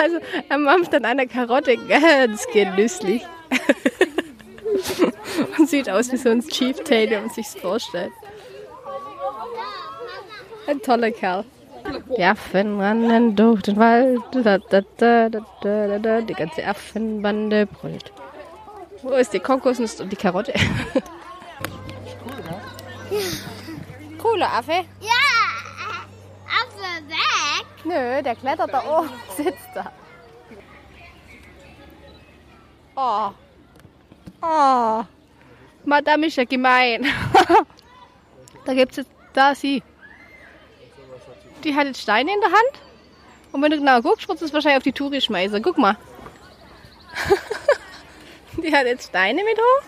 Also 0.00 0.18
er 0.48 0.58
mampft 0.58 0.94
an 0.94 1.04
einer 1.04 1.26
Karotte 1.26 1.76
ganz 1.76 2.46
genüsslich. 2.52 3.22
Und 5.58 5.68
sieht 5.68 5.90
aus 5.90 6.12
wie 6.12 6.16
so 6.16 6.30
ein 6.30 6.42
Chieftain, 6.42 7.10
wenn 7.10 7.26
man 7.26 7.30
sich 7.30 7.48
vorstellt. 7.48 8.12
Ein 10.66 10.80
toller 10.80 11.10
Kerl. 11.10 11.44
Die 12.16 12.22
Affen 12.22 12.80
rennen 12.80 13.36
durch 13.36 13.62
den 13.62 13.76
Wald. 13.76 14.20
Da, 14.32 14.58
da, 14.58 14.80
da, 14.98 15.28
da, 15.28 15.40
da, 15.62 15.86
da, 15.88 15.98
da. 15.98 16.20
Die 16.20 16.34
ganze 16.34 16.64
Affenbande 16.64 17.66
brüllt. 17.66 18.12
Wo 19.02 19.12
ist 19.12 19.32
die 19.32 19.40
Kokosnuss 19.40 20.00
und 20.00 20.10
die 20.10 20.16
Karotte? 20.16 20.52
Cooler 24.18 24.52
Affe. 24.52 24.84
Ja. 25.00 25.29
Nö, 27.84 28.22
der 28.22 28.36
klettert 28.36 28.72
da 28.72 28.98
oben, 28.98 29.10
sitzt 29.36 29.68
da. 29.74 29.92
Oh. 32.96 33.30
Oh. 34.42 35.04
Madame 35.84 36.26
ist 36.26 36.36
ja 36.36 36.44
gemein. 36.44 37.06
da 38.64 38.74
gibt's 38.74 38.96
jetzt, 38.96 39.10
da 39.32 39.54
sie. 39.54 39.82
Die 41.64 41.74
hat 41.74 41.86
jetzt 41.86 42.02
Steine 42.02 42.32
in 42.32 42.40
der 42.40 42.50
Hand. 42.50 42.82
Und 43.52 43.62
wenn 43.62 43.70
du 43.70 43.78
genau 43.78 44.00
guckst, 44.00 44.28
wird 44.28 44.40
es 44.40 44.52
wahrscheinlich 44.52 44.78
auf 44.78 44.82
die 44.82 44.92
Touri 44.92 45.20
schmeißen. 45.20 45.62
Guck 45.62 45.78
mal. 45.78 45.96
Die 48.62 48.74
hat 48.74 48.86
jetzt 48.86 49.08
Steine 49.08 49.42
mit 49.44 49.58
hoch. 49.58 49.82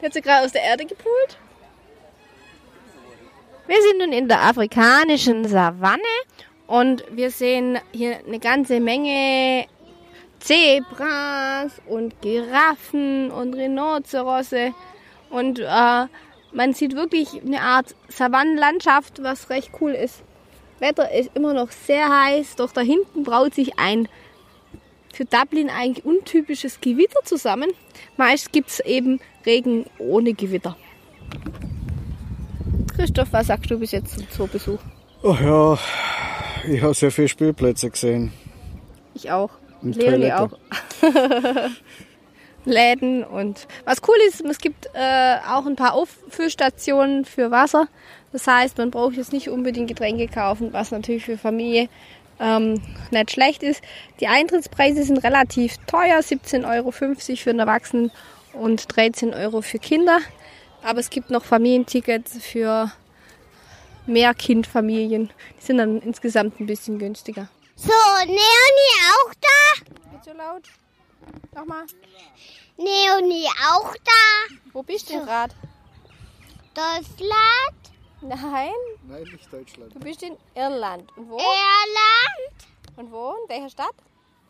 Die 0.00 0.06
hat 0.06 0.12
sie 0.12 0.22
gerade 0.22 0.44
aus 0.44 0.52
der 0.52 0.62
Erde 0.62 0.84
gepult. 0.84 1.38
Wir 3.72 3.80
sind 3.80 4.00
nun 4.00 4.12
in 4.12 4.28
der 4.28 4.42
afrikanischen 4.42 5.48
Savanne 5.48 6.02
und 6.66 7.04
wir 7.10 7.30
sehen 7.30 7.78
hier 7.90 8.18
eine 8.18 8.38
ganze 8.38 8.80
Menge 8.80 9.64
Zebras 10.40 11.80
und 11.86 12.20
Giraffen 12.20 13.30
und 13.30 13.54
Rhinozerosse 13.54 14.74
und 15.30 15.58
äh, 15.60 16.06
man 16.52 16.74
sieht 16.74 16.94
wirklich 16.94 17.28
eine 17.42 17.62
Art 17.62 17.94
Savannenlandschaft, 18.08 19.22
was 19.22 19.48
recht 19.48 19.70
cool 19.80 19.92
ist. 19.92 20.22
Wetter 20.78 21.10
ist 21.10 21.30
immer 21.32 21.54
noch 21.54 21.70
sehr 21.70 22.10
heiß, 22.10 22.56
doch 22.56 22.72
da 22.72 22.82
hinten 22.82 23.22
braut 23.22 23.54
sich 23.54 23.78
ein 23.78 24.06
für 25.14 25.24
Dublin 25.24 25.70
eigentlich 25.70 26.04
untypisches 26.04 26.78
Gewitter 26.82 27.20
zusammen. 27.24 27.70
Meist 28.18 28.52
gibt 28.52 28.68
es 28.68 28.80
eben 28.80 29.18
Regen 29.46 29.86
ohne 29.96 30.34
Gewitter. 30.34 30.76
Christoph, 33.02 33.32
was 33.32 33.48
sagst 33.48 33.68
du 33.68 33.80
bis 33.80 33.90
jetzt 33.90 34.14
zum 34.14 34.30
Zoobesuch? 34.30 34.78
Ach 35.24 35.40
ja, 35.40 35.76
ich 36.72 36.80
habe 36.80 36.94
sehr 36.94 37.10
viele 37.10 37.26
Spielplätze 37.26 37.90
gesehen. 37.90 38.32
Ich 39.14 39.28
auch. 39.28 39.50
Und 39.82 39.96
Leonie 39.96 40.30
Toilette. 40.30 40.38
auch. 40.40 40.50
Läden 42.64 43.24
und 43.24 43.66
was 43.84 43.98
cool 44.06 44.14
ist, 44.28 44.42
es 44.42 44.58
gibt 44.58 44.86
äh, 44.94 45.34
auch 45.50 45.66
ein 45.66 45.74
paar 45.74 45.94
Auffüllstationen 45.94 47.24
für 47.24 47.50
Wasser. 47.50 47.88
Das 48.30 48.46
heißt, 48.46 48.78
man 48.78 48.92
braucht 48.92 49.16
jetzt 49.16 49.32
nicht 49.32 49.48
unbedingt 49.48 49.88
Getränke 49.88 50.28
kaufen, 50.28 50.72
was 50.72 50.92
natürlich 50.92 51.24
für 51.24 51.36
Familie 51.36 51.88
ähm, 52.38 52.80
nicht 53.10 53.32
schlecht 53.32 53.64
ist. 53.64 53.82
Die 54.20 54.28
Eintrittspreise 54.28 55.02
sind 55.02 55.24
relativ 55.24 55.76
teuer, 55.88 56.20
17,50 56.20 56.72
Euro 56.76 56.92
für 56.92 57.50
einen 57.50 57.58
Erwachsenen 57.58 58.12
und 58.52 58.96
13 58.96 59.34
Euro 59.34 59.60
für 59.60 59.80
Kinder. 59.80 60.20
Aber 60.82 61.00
es 61.00 61.10
gibt 61.10 61.30
noch 61.30 61.44
Familientickets 61.44 62.38
für 62.44 62.90
Mehrkindfamilien. 64.06 65.30
Die 65.58 65.64
sind 65.64 65.78
dann 65.78 66.00
insgesamt 66.00 66.58
ein 66.60 66.66
bisschen 66.66 66.98
günstiger. 66.98 67.48
So, 67.76 67.92
Leonie 68.24 68.98
auch 69.14 69.32
da? 69.40 70.10
Nicht 70.12 70.24
so 70.24 70.32
laut. 70.32 70.62
Nochmal. 71.54 71.84
Leonie 72.76 73.48
auch 73.70 73.94
da? 74.04 74.54
Wo 74.72 74.82
bist 74.82 75.08
du 75.10 75.24
gerade? 75.24 75.54
Deutschland? 76.74 77.78
Nein, 78.22 78.70
Nein, 79.08 79.22
nicht 79.24 79.52
Deutschland. 79.52 79.94
du 79.94 79.98
bist 80.00 80.22
in 80.22 80.36
Irland. 80.54 81.10
Und 81.16 81.28
wo? 81.28 81.38
Irland? 81.38 82.66
Und 82.96 83.10
wo? 83.10 83.34
In 83.42 83.48
welcher 83.48 83.70
Stadt? 83.70 83.94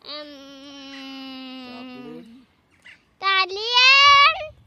Ähm, 0.05 0.33
Italien? 3.19 4.62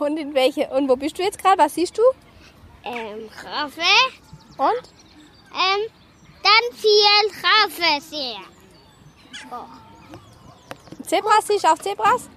Und 0.00 0.16
in 0.16 0.32
welche? 0.34 0.66
Und 0.68 0.88
wo 0.88 0.96
bist 0.96 1.18
du 1.18 1.22
jetzt 1.22 1.38
gerade? 1.38 1.58
Was 1.58 1.74
siehst 1.74 1.96
du? 1.98 2.02
Ähm, 2.84 3.28
Raffe? 3.44 3.82
Und? 4.56 4.88
Ähm, 5.52 5.90
dann 6.42 6.76
viel 6.76 7.30
Raffe 7.44 8.00
sehr. 8.00 8.40
Zebras 11.06 11.46
siehst 11.46 11.64
du 11.64 11.68
auch 11.68 11.78
Zebras? 11.78 12.30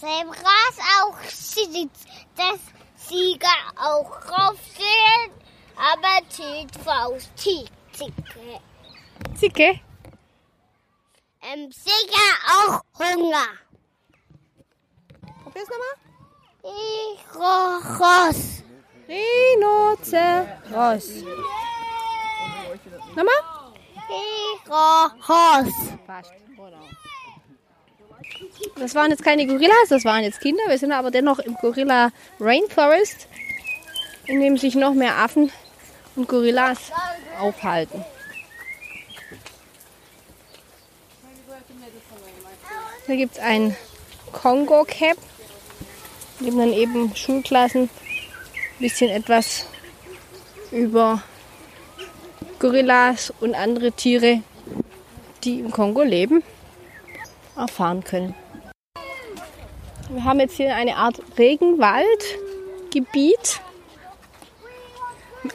Zebras 0.00 0.78
auch 0.98 1.18
sieht 1.28 1.90
das 2.36 2.58
Sieger 2.96 3.48
auch 3.76 4.10
raufsehen, 4.30 5.30
aber 5.76 6.26
TV 6.30 7.18
Zicke. 7.36 7.70
Zicke. 9.34 9.80
Ähm, 11.42 11.70
sicher 11.70 12.28
auch 12.46 12.80
Hunger. 12.98 13.46
Probier's 15.44 15.68
nochmal. 15.68 16.08
Rochos. 16.62 18.62
Rhinoceros. 19.08 21.24
Nochmal? 23.16 23.42
Rochos. 24.68 25.72
Passt. 26.06 26.32
Das 28.76 28.94
waren 28.94 29.10
jetzt 29.10 29.24
keine 29.24 29.46
Gorillas, 29.46 29.88
das 29.88 30.04
waren 30.04 30.22
jetzt 30.22 30.40
Kinder. 30.40 30.62
Wir 30.68 30.78
sind 30.78 30.92
aber 30.92 31.10
dennoch 31.10 31.38
im 31.38 31.54
Gorilla 31.54 32.10
Rainforest, 32.40 33.28
in 34.26 34.40
dem 34.40 34.56
sich 34.56 34.74
noch 34.74 34.94
mehr 34.94 35.16
Affen 35.16 35.50
und 36.16 36.28
Gorillas 36.28 36.92
aufhalten. 37.40 38.04
Da 43.06 43.14
gibt 43.14 43.36
es 43.36 43.40
ein 43.40 43.76
Congo 44.32 44.84
Dem 46.40 46.56
dann 46.56 46.72
eben 46.72 47.14
Schulklassen 47.16 47.82
ein 47.82 47.90
bisschen 48.78 49.10
etwas 49.10 49.66
über 50.70 51.20
Gorillas 52.58 53.32
und 53.40 53.54
andere 53.54 53.92
Tiere, 53.92 54.42
die 55.44 55.60
im 55.60 55.70
Kongo 55.70 56.02
leben, 56.02 56.42
erfahren 57.56 58.02
können. 58.04 58.34
Wir 60.10 60.24
haben 60.24 60.40
jetzt 60.40 60.56
hier 60.56 60.74
eine 60.74 60.96
Art 60.96 61.20
Regenwaldgebiet, 61.36 63.60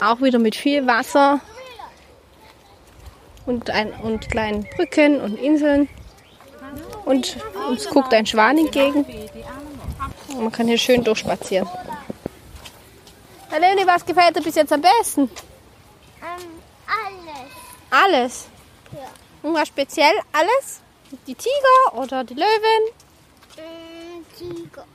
auch 0.02 0.22
wieder 0.22 0.38
mit 0.40 0.56
viel 0.56 0.86
Wasser 0.86 1.42
und, 3.46 3.70
ein, 3.70 3.94
und 3.94 4.30
kleinen 4.30 4.68
Brücken 4.76 5.22
und 5.22 5.36
Inseln. 5.36 5.88
Und 7.06 7.38
uns 7.68 7.90
guckt 7.90 8.14
ein 8.14 8.26
Schwan 8.26 8.58
entgegen. 8.58 9.06
Und 10.44 10.50
man 10.50 10.58
kann 10.58 10.68
hier 10.68 10.78
schön 10.78 11.02
durchspazieren. 11.02 11.70
Herr 13.50 13.60
Leonie, 13.62 13.88
was 13.88 14.06
gefällt 14.06 14.36
dir 14.36 14.42
bis 14.42 14.56
jetzt 14.56 14.74
am 14.74 14.82
besten? 14.82 15.22
Ähm, 16.22 16.50
alles. 16.86 18.04
Alles. 18.04 18.48
Ja. 18.92 19.08
Irgendwas 19.42 19.70
speziell? 19.70 20.12
Alles? 20.34 20.82
Die 21.28 21.34
Tiger 21.34 21.94
oder 21.94 22.26
die 22.26 22.34
Löwen? 22.34 22.84
Ähm, 23.58 24.26
Tiger. 24.38 24.86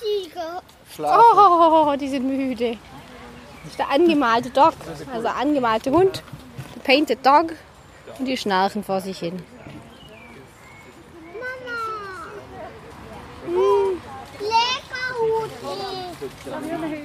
Tiger. 0.00 0.62
Oh, 0.98 1.94
die 1.94 2.08
sind 2.08 2.26
müde. 2.26 2.76
Das 3.62 3.70
ist 3.70 3.78
der 3.78 3.90
angemalte 3.90 4.50
Dog, 4.50 4.74
also 5.12 5.22
der 5.22 5.36
angemalte 5.36 5.92
Hund. 5.92 6.24
Der 6.74 6.80
painted 6.80 7.24
Dog. 7.24 7.52
Und 8.18 8.24
die 8.24 8.36
schnarchen 8.36 8.82
vor 8.82 9.00
sich 9.00 9.20
hin. 9.20 9.40
Leckerhut. 14.40 16.13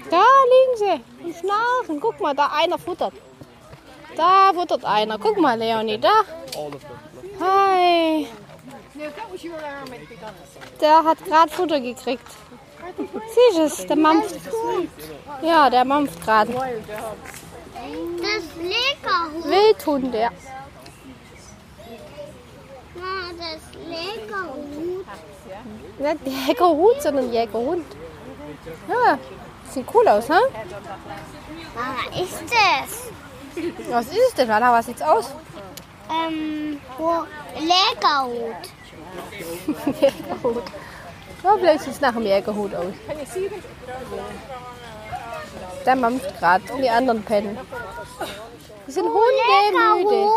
Da 0.10 0.24
liegen 0.52 0.76
sie 0.78 1.26
und 1.26 1.36
schnarchen. 1.36 2.00
Guck 2.00 2.20
mal, 2.20 2.36
da 2.36 2.50
einer 2.54 2.78
futtert. 2.78 3.14
Da 4.16 4.52
futtert 4.54 4.86
einer. 4.86 5.18
Guck 5.18 5.38
mal, 5.40 5.58
Leonie, 5.58 5.98
da. 5.98 6.24
Hi. 7.40 8.28
Der 10.82 11.04
hat 11.04 11.24
gerade 11.26 11.52
Futter 11.52 11.80
gekriegt. 11.80 12.28
Siehst 13.28 13.58
du 13.58 13.62
es? 13.64 13.88
Der 13.88 13.96
mampft. 13.96 14.36
Ja, 15.42 15.70
der 15.70 15.86
mampft 15.86 16.22
gerade. 16.24 16.52
Das 16.52 16.64
Leckerhut. 18.58 19.46
Wildhunde, 19.46 20.20
ja. 20.20 20.30
Na, 22.96 23.32
das 23.38 23.62
Leckerhut. 23.88 25.06
Nicht 26.00 26.48
Jägerhut, 26.48 27.02
sondern 27.02 27.32
Jägerhund. 27.34 27.86
Ja, 28.88 29.18
sieht 29.72 29.86
cool 29.94 30.08
aus, 30.08 30.28
ne? 30.28 30.40
Was 31.76 32.22
ist 32.22 32.44
das? 32.44 33.10
Was 33.90 34.06
ist 34.08 34.28
es 34.30 34.34
denn? 34.36 34.52
Anna, 34.52 34.72
was 34.74 34.86
sieht's 34.86 35.02
aus? 35.02 35.32
Ähm, 36.10 36.80
wo? 36.98 37.26
Leckerhut. 37.56 38.56
Jägerhut. 39.86 40.64
Ja, 41.44 41.54
vielleicht 41.60 41.84
sieht 41.84 41.94
es 41.94 42.02
nach 42.02 42.16
einem 42.16 42.26
Jägerhut 42.26 42.74
aus. 42.76 42.94
Der 45.86 45.96
mampft 45.96 46.40
gerade 46.40 46.64
die 46.82 46.90
anderen 46.90 47.24
pennen. 47.24 47.58
Die 48.88 48.92
sind 48.92 49.06
hundemüde. 49.06 50.30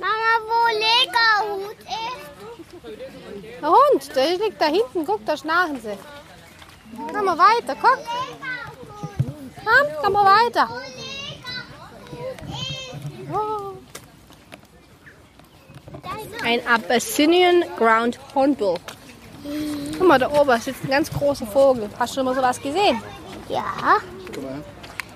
Mama, 0.00 0.32
wo 0.48 0.60
Leckerhut 0.84 1.80
ist? 1.80 2.30
Der 3.60 3.70
Hund, 3.70 4.16
der 4.16 4.38
liegt 4.38 4.60
da 4.60 4.66
hinten. 4.66 5.04
Guck, 5.04 5.24
da 5.26 5.36
schnarchen 5.36 5.80
sie. 5.80 5.98
Komm 7.12 7.24
mal 7.24 7.36
weiter, 7.36 7.76
guck. 7.80 7.98
Komm, 9.64 9.86
komm 10.02 10.12
mal 10.12 10.24
weiter. 10.24 10.68
Oh. 13.32 13.74
Ein 16.42 16.66
Abyssinian 16.66 17.64
Ground 17.76 18.18
Hornbill. 18.34 18.76
Guck 19.98 20.08
mal, 20.08 20.18
da 20.18 20.30
oben 20.30 20.58
sitzt 20.60 20.84
ein 20.84 20.90
ganz 20.90 21.10
großer 21.10 21.46
Vogel. 21.46 21.90
Hast 21.98 22.12
du 22.12 22.16
schon 22.16 22.24
mal 22.24 22.34
sowas 22.34 22.60
gesehen? 22.60 23.02
Ja. 23.48 24.00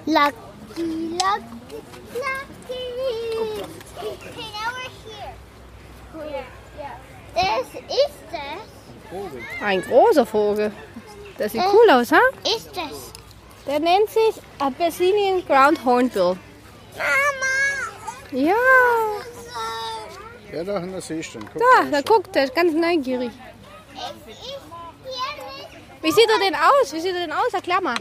Lucky, 0.04 0.32
lucky, 0.76 1.82
lucky. 2.12 2.54
Das 7.34 7.66
ist 7.74 8.20
das. 8.30 9.62
Ein 9.62 9.82
großer 9.82 10.24
Vogel. 10.26 10.72
Das 11.38 11.52
sieht 11.52 11.62
cool 11.72 11.90
aus, 11.90 12.12
ha? 12.12 12.20
Ist 12.44 12.70
das. 12.76 13.12
Der 13.66 13.80
nennt 13.80 14.08
sich 14.10 14.34
Abyssinian 14.58 15.44
Ground 15.46 15.84
Hornbill. 15.84 16.36
Mama. 16.96 17.52
Ja, 18.30 18.54
Ja, 20.52 20.64
da 20.64 21.00
siehst 21.00 21.34
du 21.34 21.38
ihn. 21.38 21.48
Guck 21.52 21.62
da, 21.62 21.84
da 21.90 22.00
guckt 22.02 22.36
er, 22.36 22.44
ist 22.44 22.54
ganz 22.54 22.72
neugierig. 22.72 23.30
Wie 26.02 26.12
sieht 26.12 26.28
er 26.28 26.38
denn 26.38 26.54
aus? 26.54 26.92
Wie 26.92 27.00
sieht 27.00 27.14
er 27.14 27.22
denn 27.22 27.32
aus? 27.32 27.52
Erklär 27.52 27.80
mal. 27.80 27.94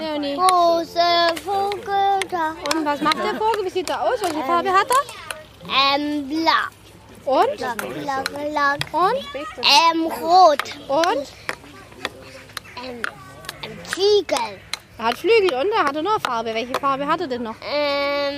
Leonie. 0.00 0.36
Große 0.36 1.34
Vogel 1.44 2.20
da. 2.30 2.54
Und 2.74 2.84
was 2.84 3.00
macht 3.00 3.18
der 3.18 3.34
Vogel? 3.34 3.64
Wie 3.64 3.70
sieht 3.70 3.90
er 3.90 4.00
aus? 4.02 4.22
Welche 4.22 4.42
Farbe 4.44 4.70
hat 4.70 4.86
er? 4.88 5.25
Ähm, 5.68 6.28
blau. 6.28 6.66
Und? 7.24 7.56
Blau, 7.56 7.74
blau, 7.74 8.22
blau. 8.22 8.74
Und? 8.92 9.18
Ähm, 9.62 10.06
rot. 10.06 10.64
Und? 10.88 11.26
Ähm, 12.84 13.02
ähm, 13.62 13.78
Ziegel. 13.84 14.60
Er 14.98 15.04
hat 15.04 15.18
Flügel 15.18 15.52
und 15.54 15.70
er 15.72 15.84
hat 15.84 15.96
er 15.96 16.02
noch 16.02 16.20
Farbe. 16.20 16.54
Welche 16.54 16.74
Farbe 16.74 17.06
hat 17.06 17.20
er 17.20 17.26
denn 17.26 17.42
noch? 17.42 17.56
Ähm, 17.62 18.36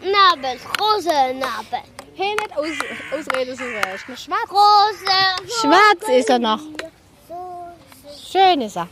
Nabel. 0.00 0.58
Große 0.76 1.34
Nabel. 1.34 1.82
Hey, 2.16 2.34
nicht 2.34 2.56
aus, 2.56 2.68
Ausrede 3.12 3.54
so. 3.56 3.64
Noch 3.64 4.18
Schwarz. 4.18 4.48
Große 4.48 5.12
Schwarz 5.60 6.08
ist 6.08 6.28
er 6.30 6.38
noch. 6.38 6.60
Schön 8.30 8.60
ist 8.62 8.76
er. 8.76 8.88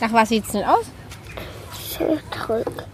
Nach 0.00 0.12
was 0.12 0.28
sieht 0.28 0.44
es 0.44 0.52
denn 0.52 0.64
aus? 0.64 0.86
Schildkröte. 1.96 2.86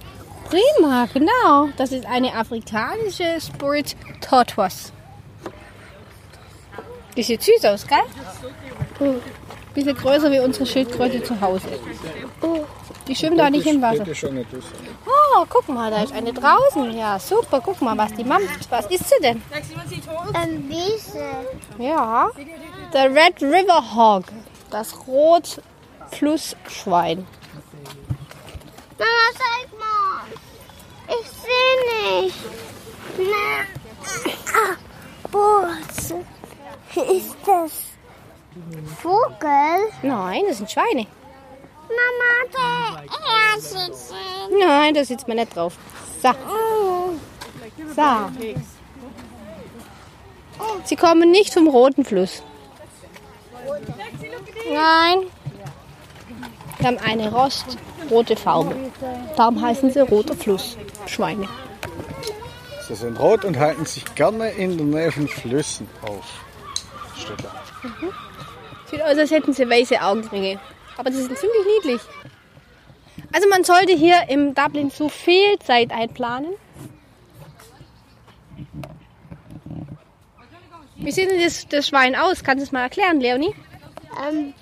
Prima, 0.50 1.06
genau. 1.12 1.68
Das 1.76 1.92
ist 1.92 2.06
eine 2.06 2.34
afrikanische 2.34 3.38
Spirit 3.40 3.94
Tortoise. 4.20 4.92
Die 7.16 7.22
sieht 7.22 7.42
süß 7.42 7.64
aus, 7.66 7.86
gell? 7.86 7.98
Bisschen 9.74 9.96
größer 9.96 10.30
wie 10.30 10.40
unsere 10.40 10.66
Schildkröte 10.66 11.22
zu 11.22 11.40
Hause. 11.40 11.68
Die 13.06 13.14
schwimmt 13.16 13.38
da 13.38 13.48
nicht 13.50 13.66
im 13.66 13.80
Wasser. 13.80 14.04
Oh, 15.06 15.44
guck 15.48 15.68
mal, 15.68 15.90
da 15.90 16.02
ist 16.02 16.12
eine 16.12 16.32
draußen. 16.32 16.96
Ja, 16.96 17.18
super. 17.18 17.60
Guck 17.64 17.80
mal, 17.82 17.96
was 17.96 18.12
die 18.14 18.24
mampft. 18.24 18.70
Was 18.70 18.86
ist 18.86 19.08
sie 19.08 19.20
denn? 19.22 19.42
Ein 20.32 20.68
Wiese. 20.68 21.22
Ja, 21.78 22.30
der 22.92 23.14
Red 23.14 23.40
River 23.42 23.94
Hog. 23.94 24.24
Das 24.70 24.94
Rotflussschwein. 25.06 27.26
Mama, 28.98 29.30
zeig 29.32 29.78
mal. 29.78 30.24
Ich 31.10 31.28
sehe 31.30 32.22
nicht. 32.22 32.36
Na. 33.18 33.66
Ah, 34.54 34.76
Boots. 35.30 36.14
Ist 36.94 37.36
das 37.46 37.72
Vogel? 39.00 39.90
Nein, 40.02 40.42
das 40.48 40.58
sind 40.58 40.70
Schweine. 40.70 41.06
Mama, 41.88 42.32
der 42.52 43.04
er 43.54 43.60
sitzt. 43.60 44.14
Nein, 44.58 44.94
da 44.94 45.04
sitzt 45.04 45.26
man 45.28 45.36
nicht 45.36 45.56
drauf. 45.56 45.76
So, 46.22 46.30
so. 47.96 48.30
Sie 50.84 50.96
kommen 50.96 51.30
nicht 51.30 51.52
vom 51.52 51.68
Roten 51.68 52.04
Fluss. 52.04 52.42
Nein. 54.72 55.26
Sie 56.78 56.86
haben 56.86 56.98
eine 56.98 57.32
rostrote 57.32 58.36
Farbe. 58.36 58.74
Darum 59.36 59.60
heißen 59.60 59.90
sie 59.90 60.00
Roter 60.00 60.34
Fluss. 60.34 60.76
Schweine. 61.06 61.48
Sie 62.86 62.94
sind 62.94 63.18
rot 63.18 63.44
und 63.44 63.58
halten 63.58 63.86
sich 63.86 64.14
gerne 64.14 64.50
in 64.50 64.76
der 64.76 64.86
Nähe 64.86 65.12
von 65.12 65.28
Flüssen 65.28 65.88
auf. 66.02 66.24
Steht 67.16 67.42
da. 67.44 67.52
Sieht 68.90 69.02
aus, 69.02 69.16
als 69.16 69.30
hätten 69.30 69.52
sie 69.52 69.68
weiße 69.68 70.00
Augenringe. 70.00 70.58
Aber 70.96 71.10
die 71.10 71.16
sind 71.16 71.36
ziemlich 71.38 71.66
niedlich. 71.76 72.00
Also 73.32 73.48
man 73.48 73.62
sollte 73.62 73.92
hier 73.92 74.28
im 74.28 74.54
Dublin 74.54 74.90
Zoo 74.90 75.08
viel 75.08 75.58
Zeit 75.60 75.92
einplanen. 75.92 76.50
Wie 80.96 81.12
sieht 81.12 81.30
denn 81.30 81.40
das, 81.40 81.66
das 81.68 81.88
Schwein 81.88 82.14
aus? 82.14 82.42
Kannst 82.44 82.60
du 82.60 82.64
es 82.64 82.72
mal 82.72 82.82
erklären, 82.82 83.20
Leonie? 83.20 83.54
Ähm. 84.26 84.52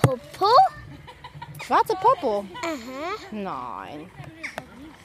Popo. 0.00 0.46
Schwarzer 1.66 1.96
Popo? 1.96 2.44
Aha. 2.62 3.14
Nein. 3.30 4.10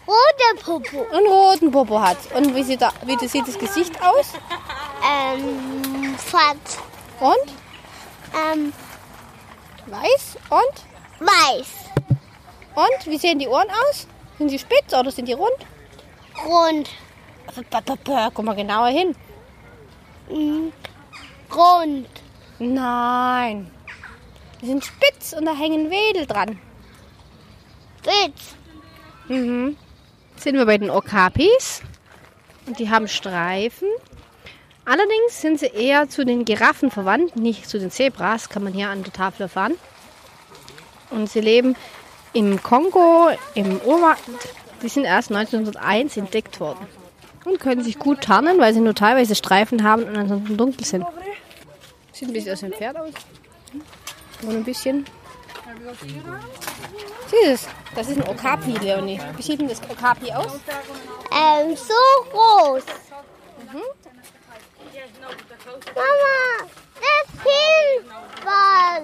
Rote 0.09 0.63
Popo. 0.63 1.05
Einen 1.15 1.27
roten 1.27 1.71
Popo 1.71 1.99
hat. 2.01 2.17
Und 2.35 2.55
wie 2.55 2.63
sieht, 2.63 2.81
da, 2.81 2.91
wie 3.05 3.15
das- 3.15 3.31
sieht 3.31 3.47
das 3.47 3.57
Gesicht 3.59 3.93
aus? 4.01 4.33
Ähm, 5.07 6.15
Fat. 6.17 6.57
Und? 7.19 7.53
Ähm, 8.51 8.73
Weiß? 9.85 10.37
Und? 10.49 10.85
weiß. 11.27 11.67
Und? 12.75 13.05
Wie 13.11 13.17
sehen 13.17 13.39
die 13.39 13.47
Ohren 13.47 13.69
aus? 13.69 14.07
Sind 14.37 14.49
sie 14.49 14.59
spitz 14.59 14.93
oder 14.93 15.11
sind 15.11 15.27
die 15.27 15.33
rund? 15.33 15.57
Rund. 16.45 16.89
Guck 18.33 18.45
mal 18.45 18.55
genauer 18.55 18.87
hin. 18.87 19.15
Mhm. 20.29 20.71
Rund. 21.53 22.07
Nein. 22.59 23.71
Die 24.61 24.65
sind 24.67 24.85
spitz 24.85 25.33
und 25.33 25.45
da 25.45 25.53
hängen 25.55 25.89
Wedel 25.89 26.25
dran. 26.25 26.59
Spitz. 28.01 28.55
Mhm. 29.27 29.75
Sind 30.39 30.56
wir 30.56 30.65
bei 30.65 30.78
den 30.78 30.89
Okapis. 30.89 31.82
Und 32.65 32.80
die 32.80 32.89
haben 32.89 33.10
Streifen. 33.10 33.89
Allerdings 34.86 35.41
sind 35.41 35.60
sie 35.60 35.67
eher 35.67 36.08
zu 36.08 36.25
den 36.25 36.45
Giraffen 36.45 36.91
verwandt, 36.91 37.36
nicht 37.36 37.69
zu 37.69 37.78
den 37.78 37.91
Zebras, 37.91 38.47
kann 38.47 38.63
man 38.63 38.71
hier 38.71 38.89
an 38.89 39.04
der 39.04 39.12
Tafel 39.12 39.43
erfahren. 39.43 39.75
Und 41.10 41.30
sie 41.30 41.41
leben 41.41 41.75
im 42.32 42.63
Kongo, 42.63 43.30
im 43.54 43.82
Urwald. 43.82 44.17
Die 44.82 44.88
sind 44.88 45.04
erst 45.04 45.30
1901 45.30 46.15
entdeckt 46.15 46.62
worden. 46.62 46.88
Und 47.43 47.60
können 47.60 47.84
sich 47.84 47.99
gut 47.99 48.21
tarnen, 48.21 48.60
weil 48.60 48.73
sie 48.73 48.80
nur 48.80 48.95
teilweise 48.95 49.36
Streifen 49.36 49.84
haben 49.84 50.04
und 50.04 50.15
ansonsten 50.15 50.56
dunkel 50.56 50.86
sind. 50.86 51.06
Sieht 52.13 52.30
ein 52.30 52.34
bisschen 52.34 52.54
aus 52.54 52.63
ein 52.63 52.71
Pferd 52.71 52.97
aus. 52.97 53.12
Nur 54.41 54.54
ein 54.54 54.63
bisschen. 54.63 55.06
Es? 57.45 57.67
Das 57.95 58.09
ist 58.09 58.17
ein 58.17 58.27
Okapi, 58.27 58.71
Leonie. 58.71 59.19
Wie 59.35 59.41
sieht 59.41 59.61
denn 59.61 59.69
das 59.69 59.81
Okapi 59.89 60.31
aus? 60.31 60.59
Ähm, 61.31 61.75
so 61.75 61.93
groß. 62.31 62.83
Mama, 65.95 66.69
das 66.95 67.43
hilft 67.43 68.09
was. 68.43 69.03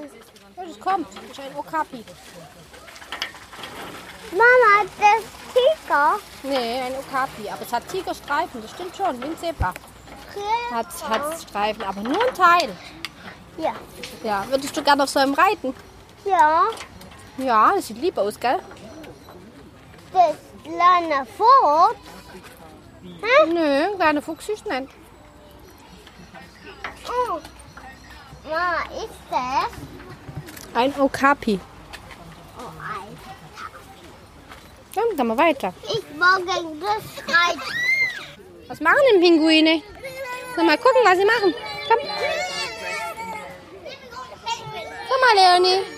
Ja, 0.58 0.66
das 0.66 0.80
kommt. 0.80 1.08
Das 1.08 1.24
ist 1.24 1.40
ein 1.40 1.56
Okapi. 1.56 2.04
Mama, 4.32 4.90
das 5.00 5.24
Tiger. 5.54 6.20
Nee, 6.44 6.82
ein 6.82 6.94
Okapi. 6.96 7.50
Aber 7.50 7.62
es 7.62 7.72
hat 7.72 7.88
Tigerstreifen, 7.88 8.62
das 8.62 8.72
stimmt 8.72 8.96
schon, 8.96 9.22
wie 9.22 9.26
ein 9.26 9.38
Zebra. 9.38 9.74
Hat, 10.72 11.10
hat 11.10 11.42
Streifen, 11.42 11.84
aber 11.84 12.02
nur 12.02 12.28
ein 12.28 12.34
Teil. 12.34 12.76
Ja. 13.58 13.74
Ja, 14.24 14.46
würdest 14.50 14.76
du 14.76 14.84
gerne 14.84 15.04
auf 15.04 15.10
so 15.10 15.20
einem 15.20 15.34
reiten? 15.34 15.74
Ja, 16.26 16.68
Ja, 17.38 17.74
das 17.76 17.88
sieht 17.88 17.98
lieb 18.02 18.18
aus, 18.18 18.40
gell? 18.40 18.60
das 20.14 20.36
kleine 20.64 21.26
Fuchs. 21.38 22.00
Nö, 23.48 23.84
ein 23.92 23.96
kleiner 23.98 24.22
Fuchs 24.22 24.50
ist 24.50 24.66
nicht. 24.66 24.90
Oh. 27.08 27.40
Mama, 28.50 28.78
ist 29.04 29.20
das? 29.30 29.72
Ein 30.74 30.94
Okapi. 31.00 31.60
Oh, 32.58 32.62
ein. 32.64 33.18
Dann 34.96 35.18
gehen 35.18 35.28
wir 35.28 35.38
weiter. 35.38 35.74
Ich 35.84 36.04
morgen 36.18 36.80
das 36.80 37.04
reiten. 37.36 37.62
Was 38.68 38.80
machen 38.80 38.98
denn 39.12 39.22
Pinguine? 39.22 39.84
Soll 40.56 40.64
mal 40.64 40.78
gucken, 40.78 41.02
was 41.04 41.18
sie 41.18 41.26
machen. 41.26 41.54
Komm, 41.88 42.00
komm 45.10 45.20
mal, 45.22 45.36
Leonie. 45.60 45.95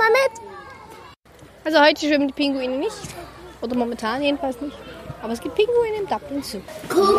Mal 0.00 0.08
mit. 0.12 0.40
Also 1.62 1.78
heute 1.78 2.00
schwimmen 2.06 2.28
die 2.28 2.32
Pinguine 2.32 2.78
nicht. 2.78 2.96
Oder 3.60 3.74
momentan 3.76 4.22
jedenfalls 4.22 4.58
nicht. 4.62 4.74
Aber 5.22 5.34
es 5.34 5.40
gibt 5.42 5.54
Pinguine 5.54 5.96
im 5.98 6.08
Dublin 6.08 6.42
Zoo. 6.42 6.62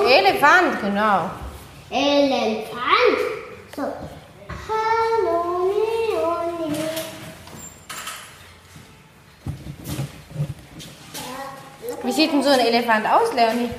Elefant, 0.10 0.82
genau. 0.82 1.30
Elefant. 1.91 3.20
So. 3.76 3.84
Hallo, 4.67 5.72
Leonie. 6.10 6.76
Wie 12.02 12.12
sieht 12.12 12.34
denn 12.34 12.41
so 12.41 12.50
ein 12.50 12.62
Elefant 12.62 13.06
aus, 13.06 13.32
Leonie? 13.36 13.70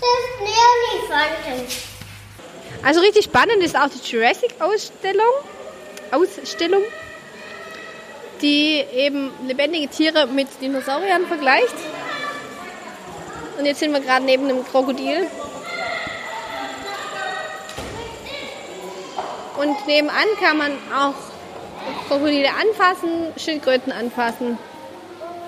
Das 0.00 0.08
ist 0.24 0.40
Leoniefanten. 0.40 1.76
Also 2.82 3.00
richtig 3.00 3.26
spannend 3.26 3.62
ist 3.62 3.76
auch 3.76 3.90
die 3.90 3.98
Jurassic-Ausstellung. 3.98 5.34
Ausstellung. 6.10 6.84
Die 8.42 8.84
eben 8.94 9.30
lebendige 9.46 9.88
Tiere 9.88 10.26
mit 10.26 10.48
Dinosauriern 10.60 11.26
vergleicht. 11.26 11.74
Und 13.58 13.66
jetzt 13.66 13.80
sind 13.80 13.92
wir 13.92 14.00
gerade 14.00 14.24
neben 14.24 14.44
einem 14.44 14.64
Krokodil. 14.64 15.26
Und 19.56 19.86
nebenan 19.86 20.26
kann 20.40 20.58
man 20.58 20.72
auch 20.94 21.14
Krokodile 22.08 22.48
anfassen, 22.50 23.32
Schildkröten 23.36 23.92
anfassen 23.92 24.58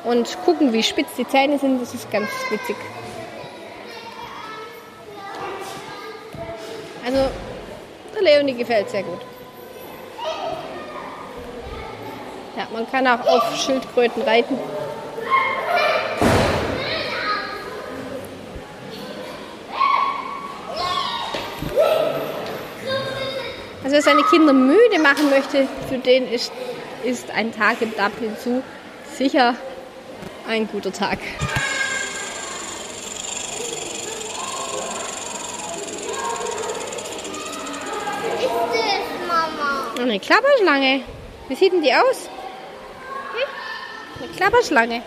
und 0.04 0.38
gucken, 0.44 0.72
wie 0.72 0.82
spitz 0.82 1.08
die 1.18 1.26
Zähne 1.26 1.58
sind. 1.58 1.82
Das 1.82 1.92
ist 1.92 2.10
ganz 2.10 2.28
witzig. 2.50 2.76
Also, 7.04 7.28
der 8.14 8.22
Leonie 8.22 8.54
gefällt 8.54 8.90
sehr 8.90 9.02
gut. 9.02 9.20
Ja, 12.56 12.66
man 12.72 12.90
kann 12.90 13.06
auch 13.06 13.26
auf 13.26 13.54
Schildkröten 13.54 14.22
reiten. 14.22 14.58
Also 23.84 23.94
wer 23.94 24.02
seine 24.02 24.22
Kinder 24.22 24.54
müde 24.54 24.98
machen 25.00 25.28
möchte, 25.28 25.68
für 25.88 25.98
den 25.98 26.26
ist, 26.26 26.50
ist 27.04 27.30
ein 27.30 27.52
Tag 27.52 27.82
im 27.82 27.90
Dublin 27.90 28.34
Zoo 28.42 28.62
sicher 29.16 29.54
ein 30.48 30.66
guter 30.66 30.92
Tag. 30.92 31.18
Eine 40.00 40.20
Klapperschlange. 40.20 41.02
Wie 41.48 41.54
sieht 41.54 41.72
denn 41.72 41.82
die 41.82 41.92
aus? 41.92 42.28
Eine 44.26 44.34
Klapperschlange. 44.34 45.02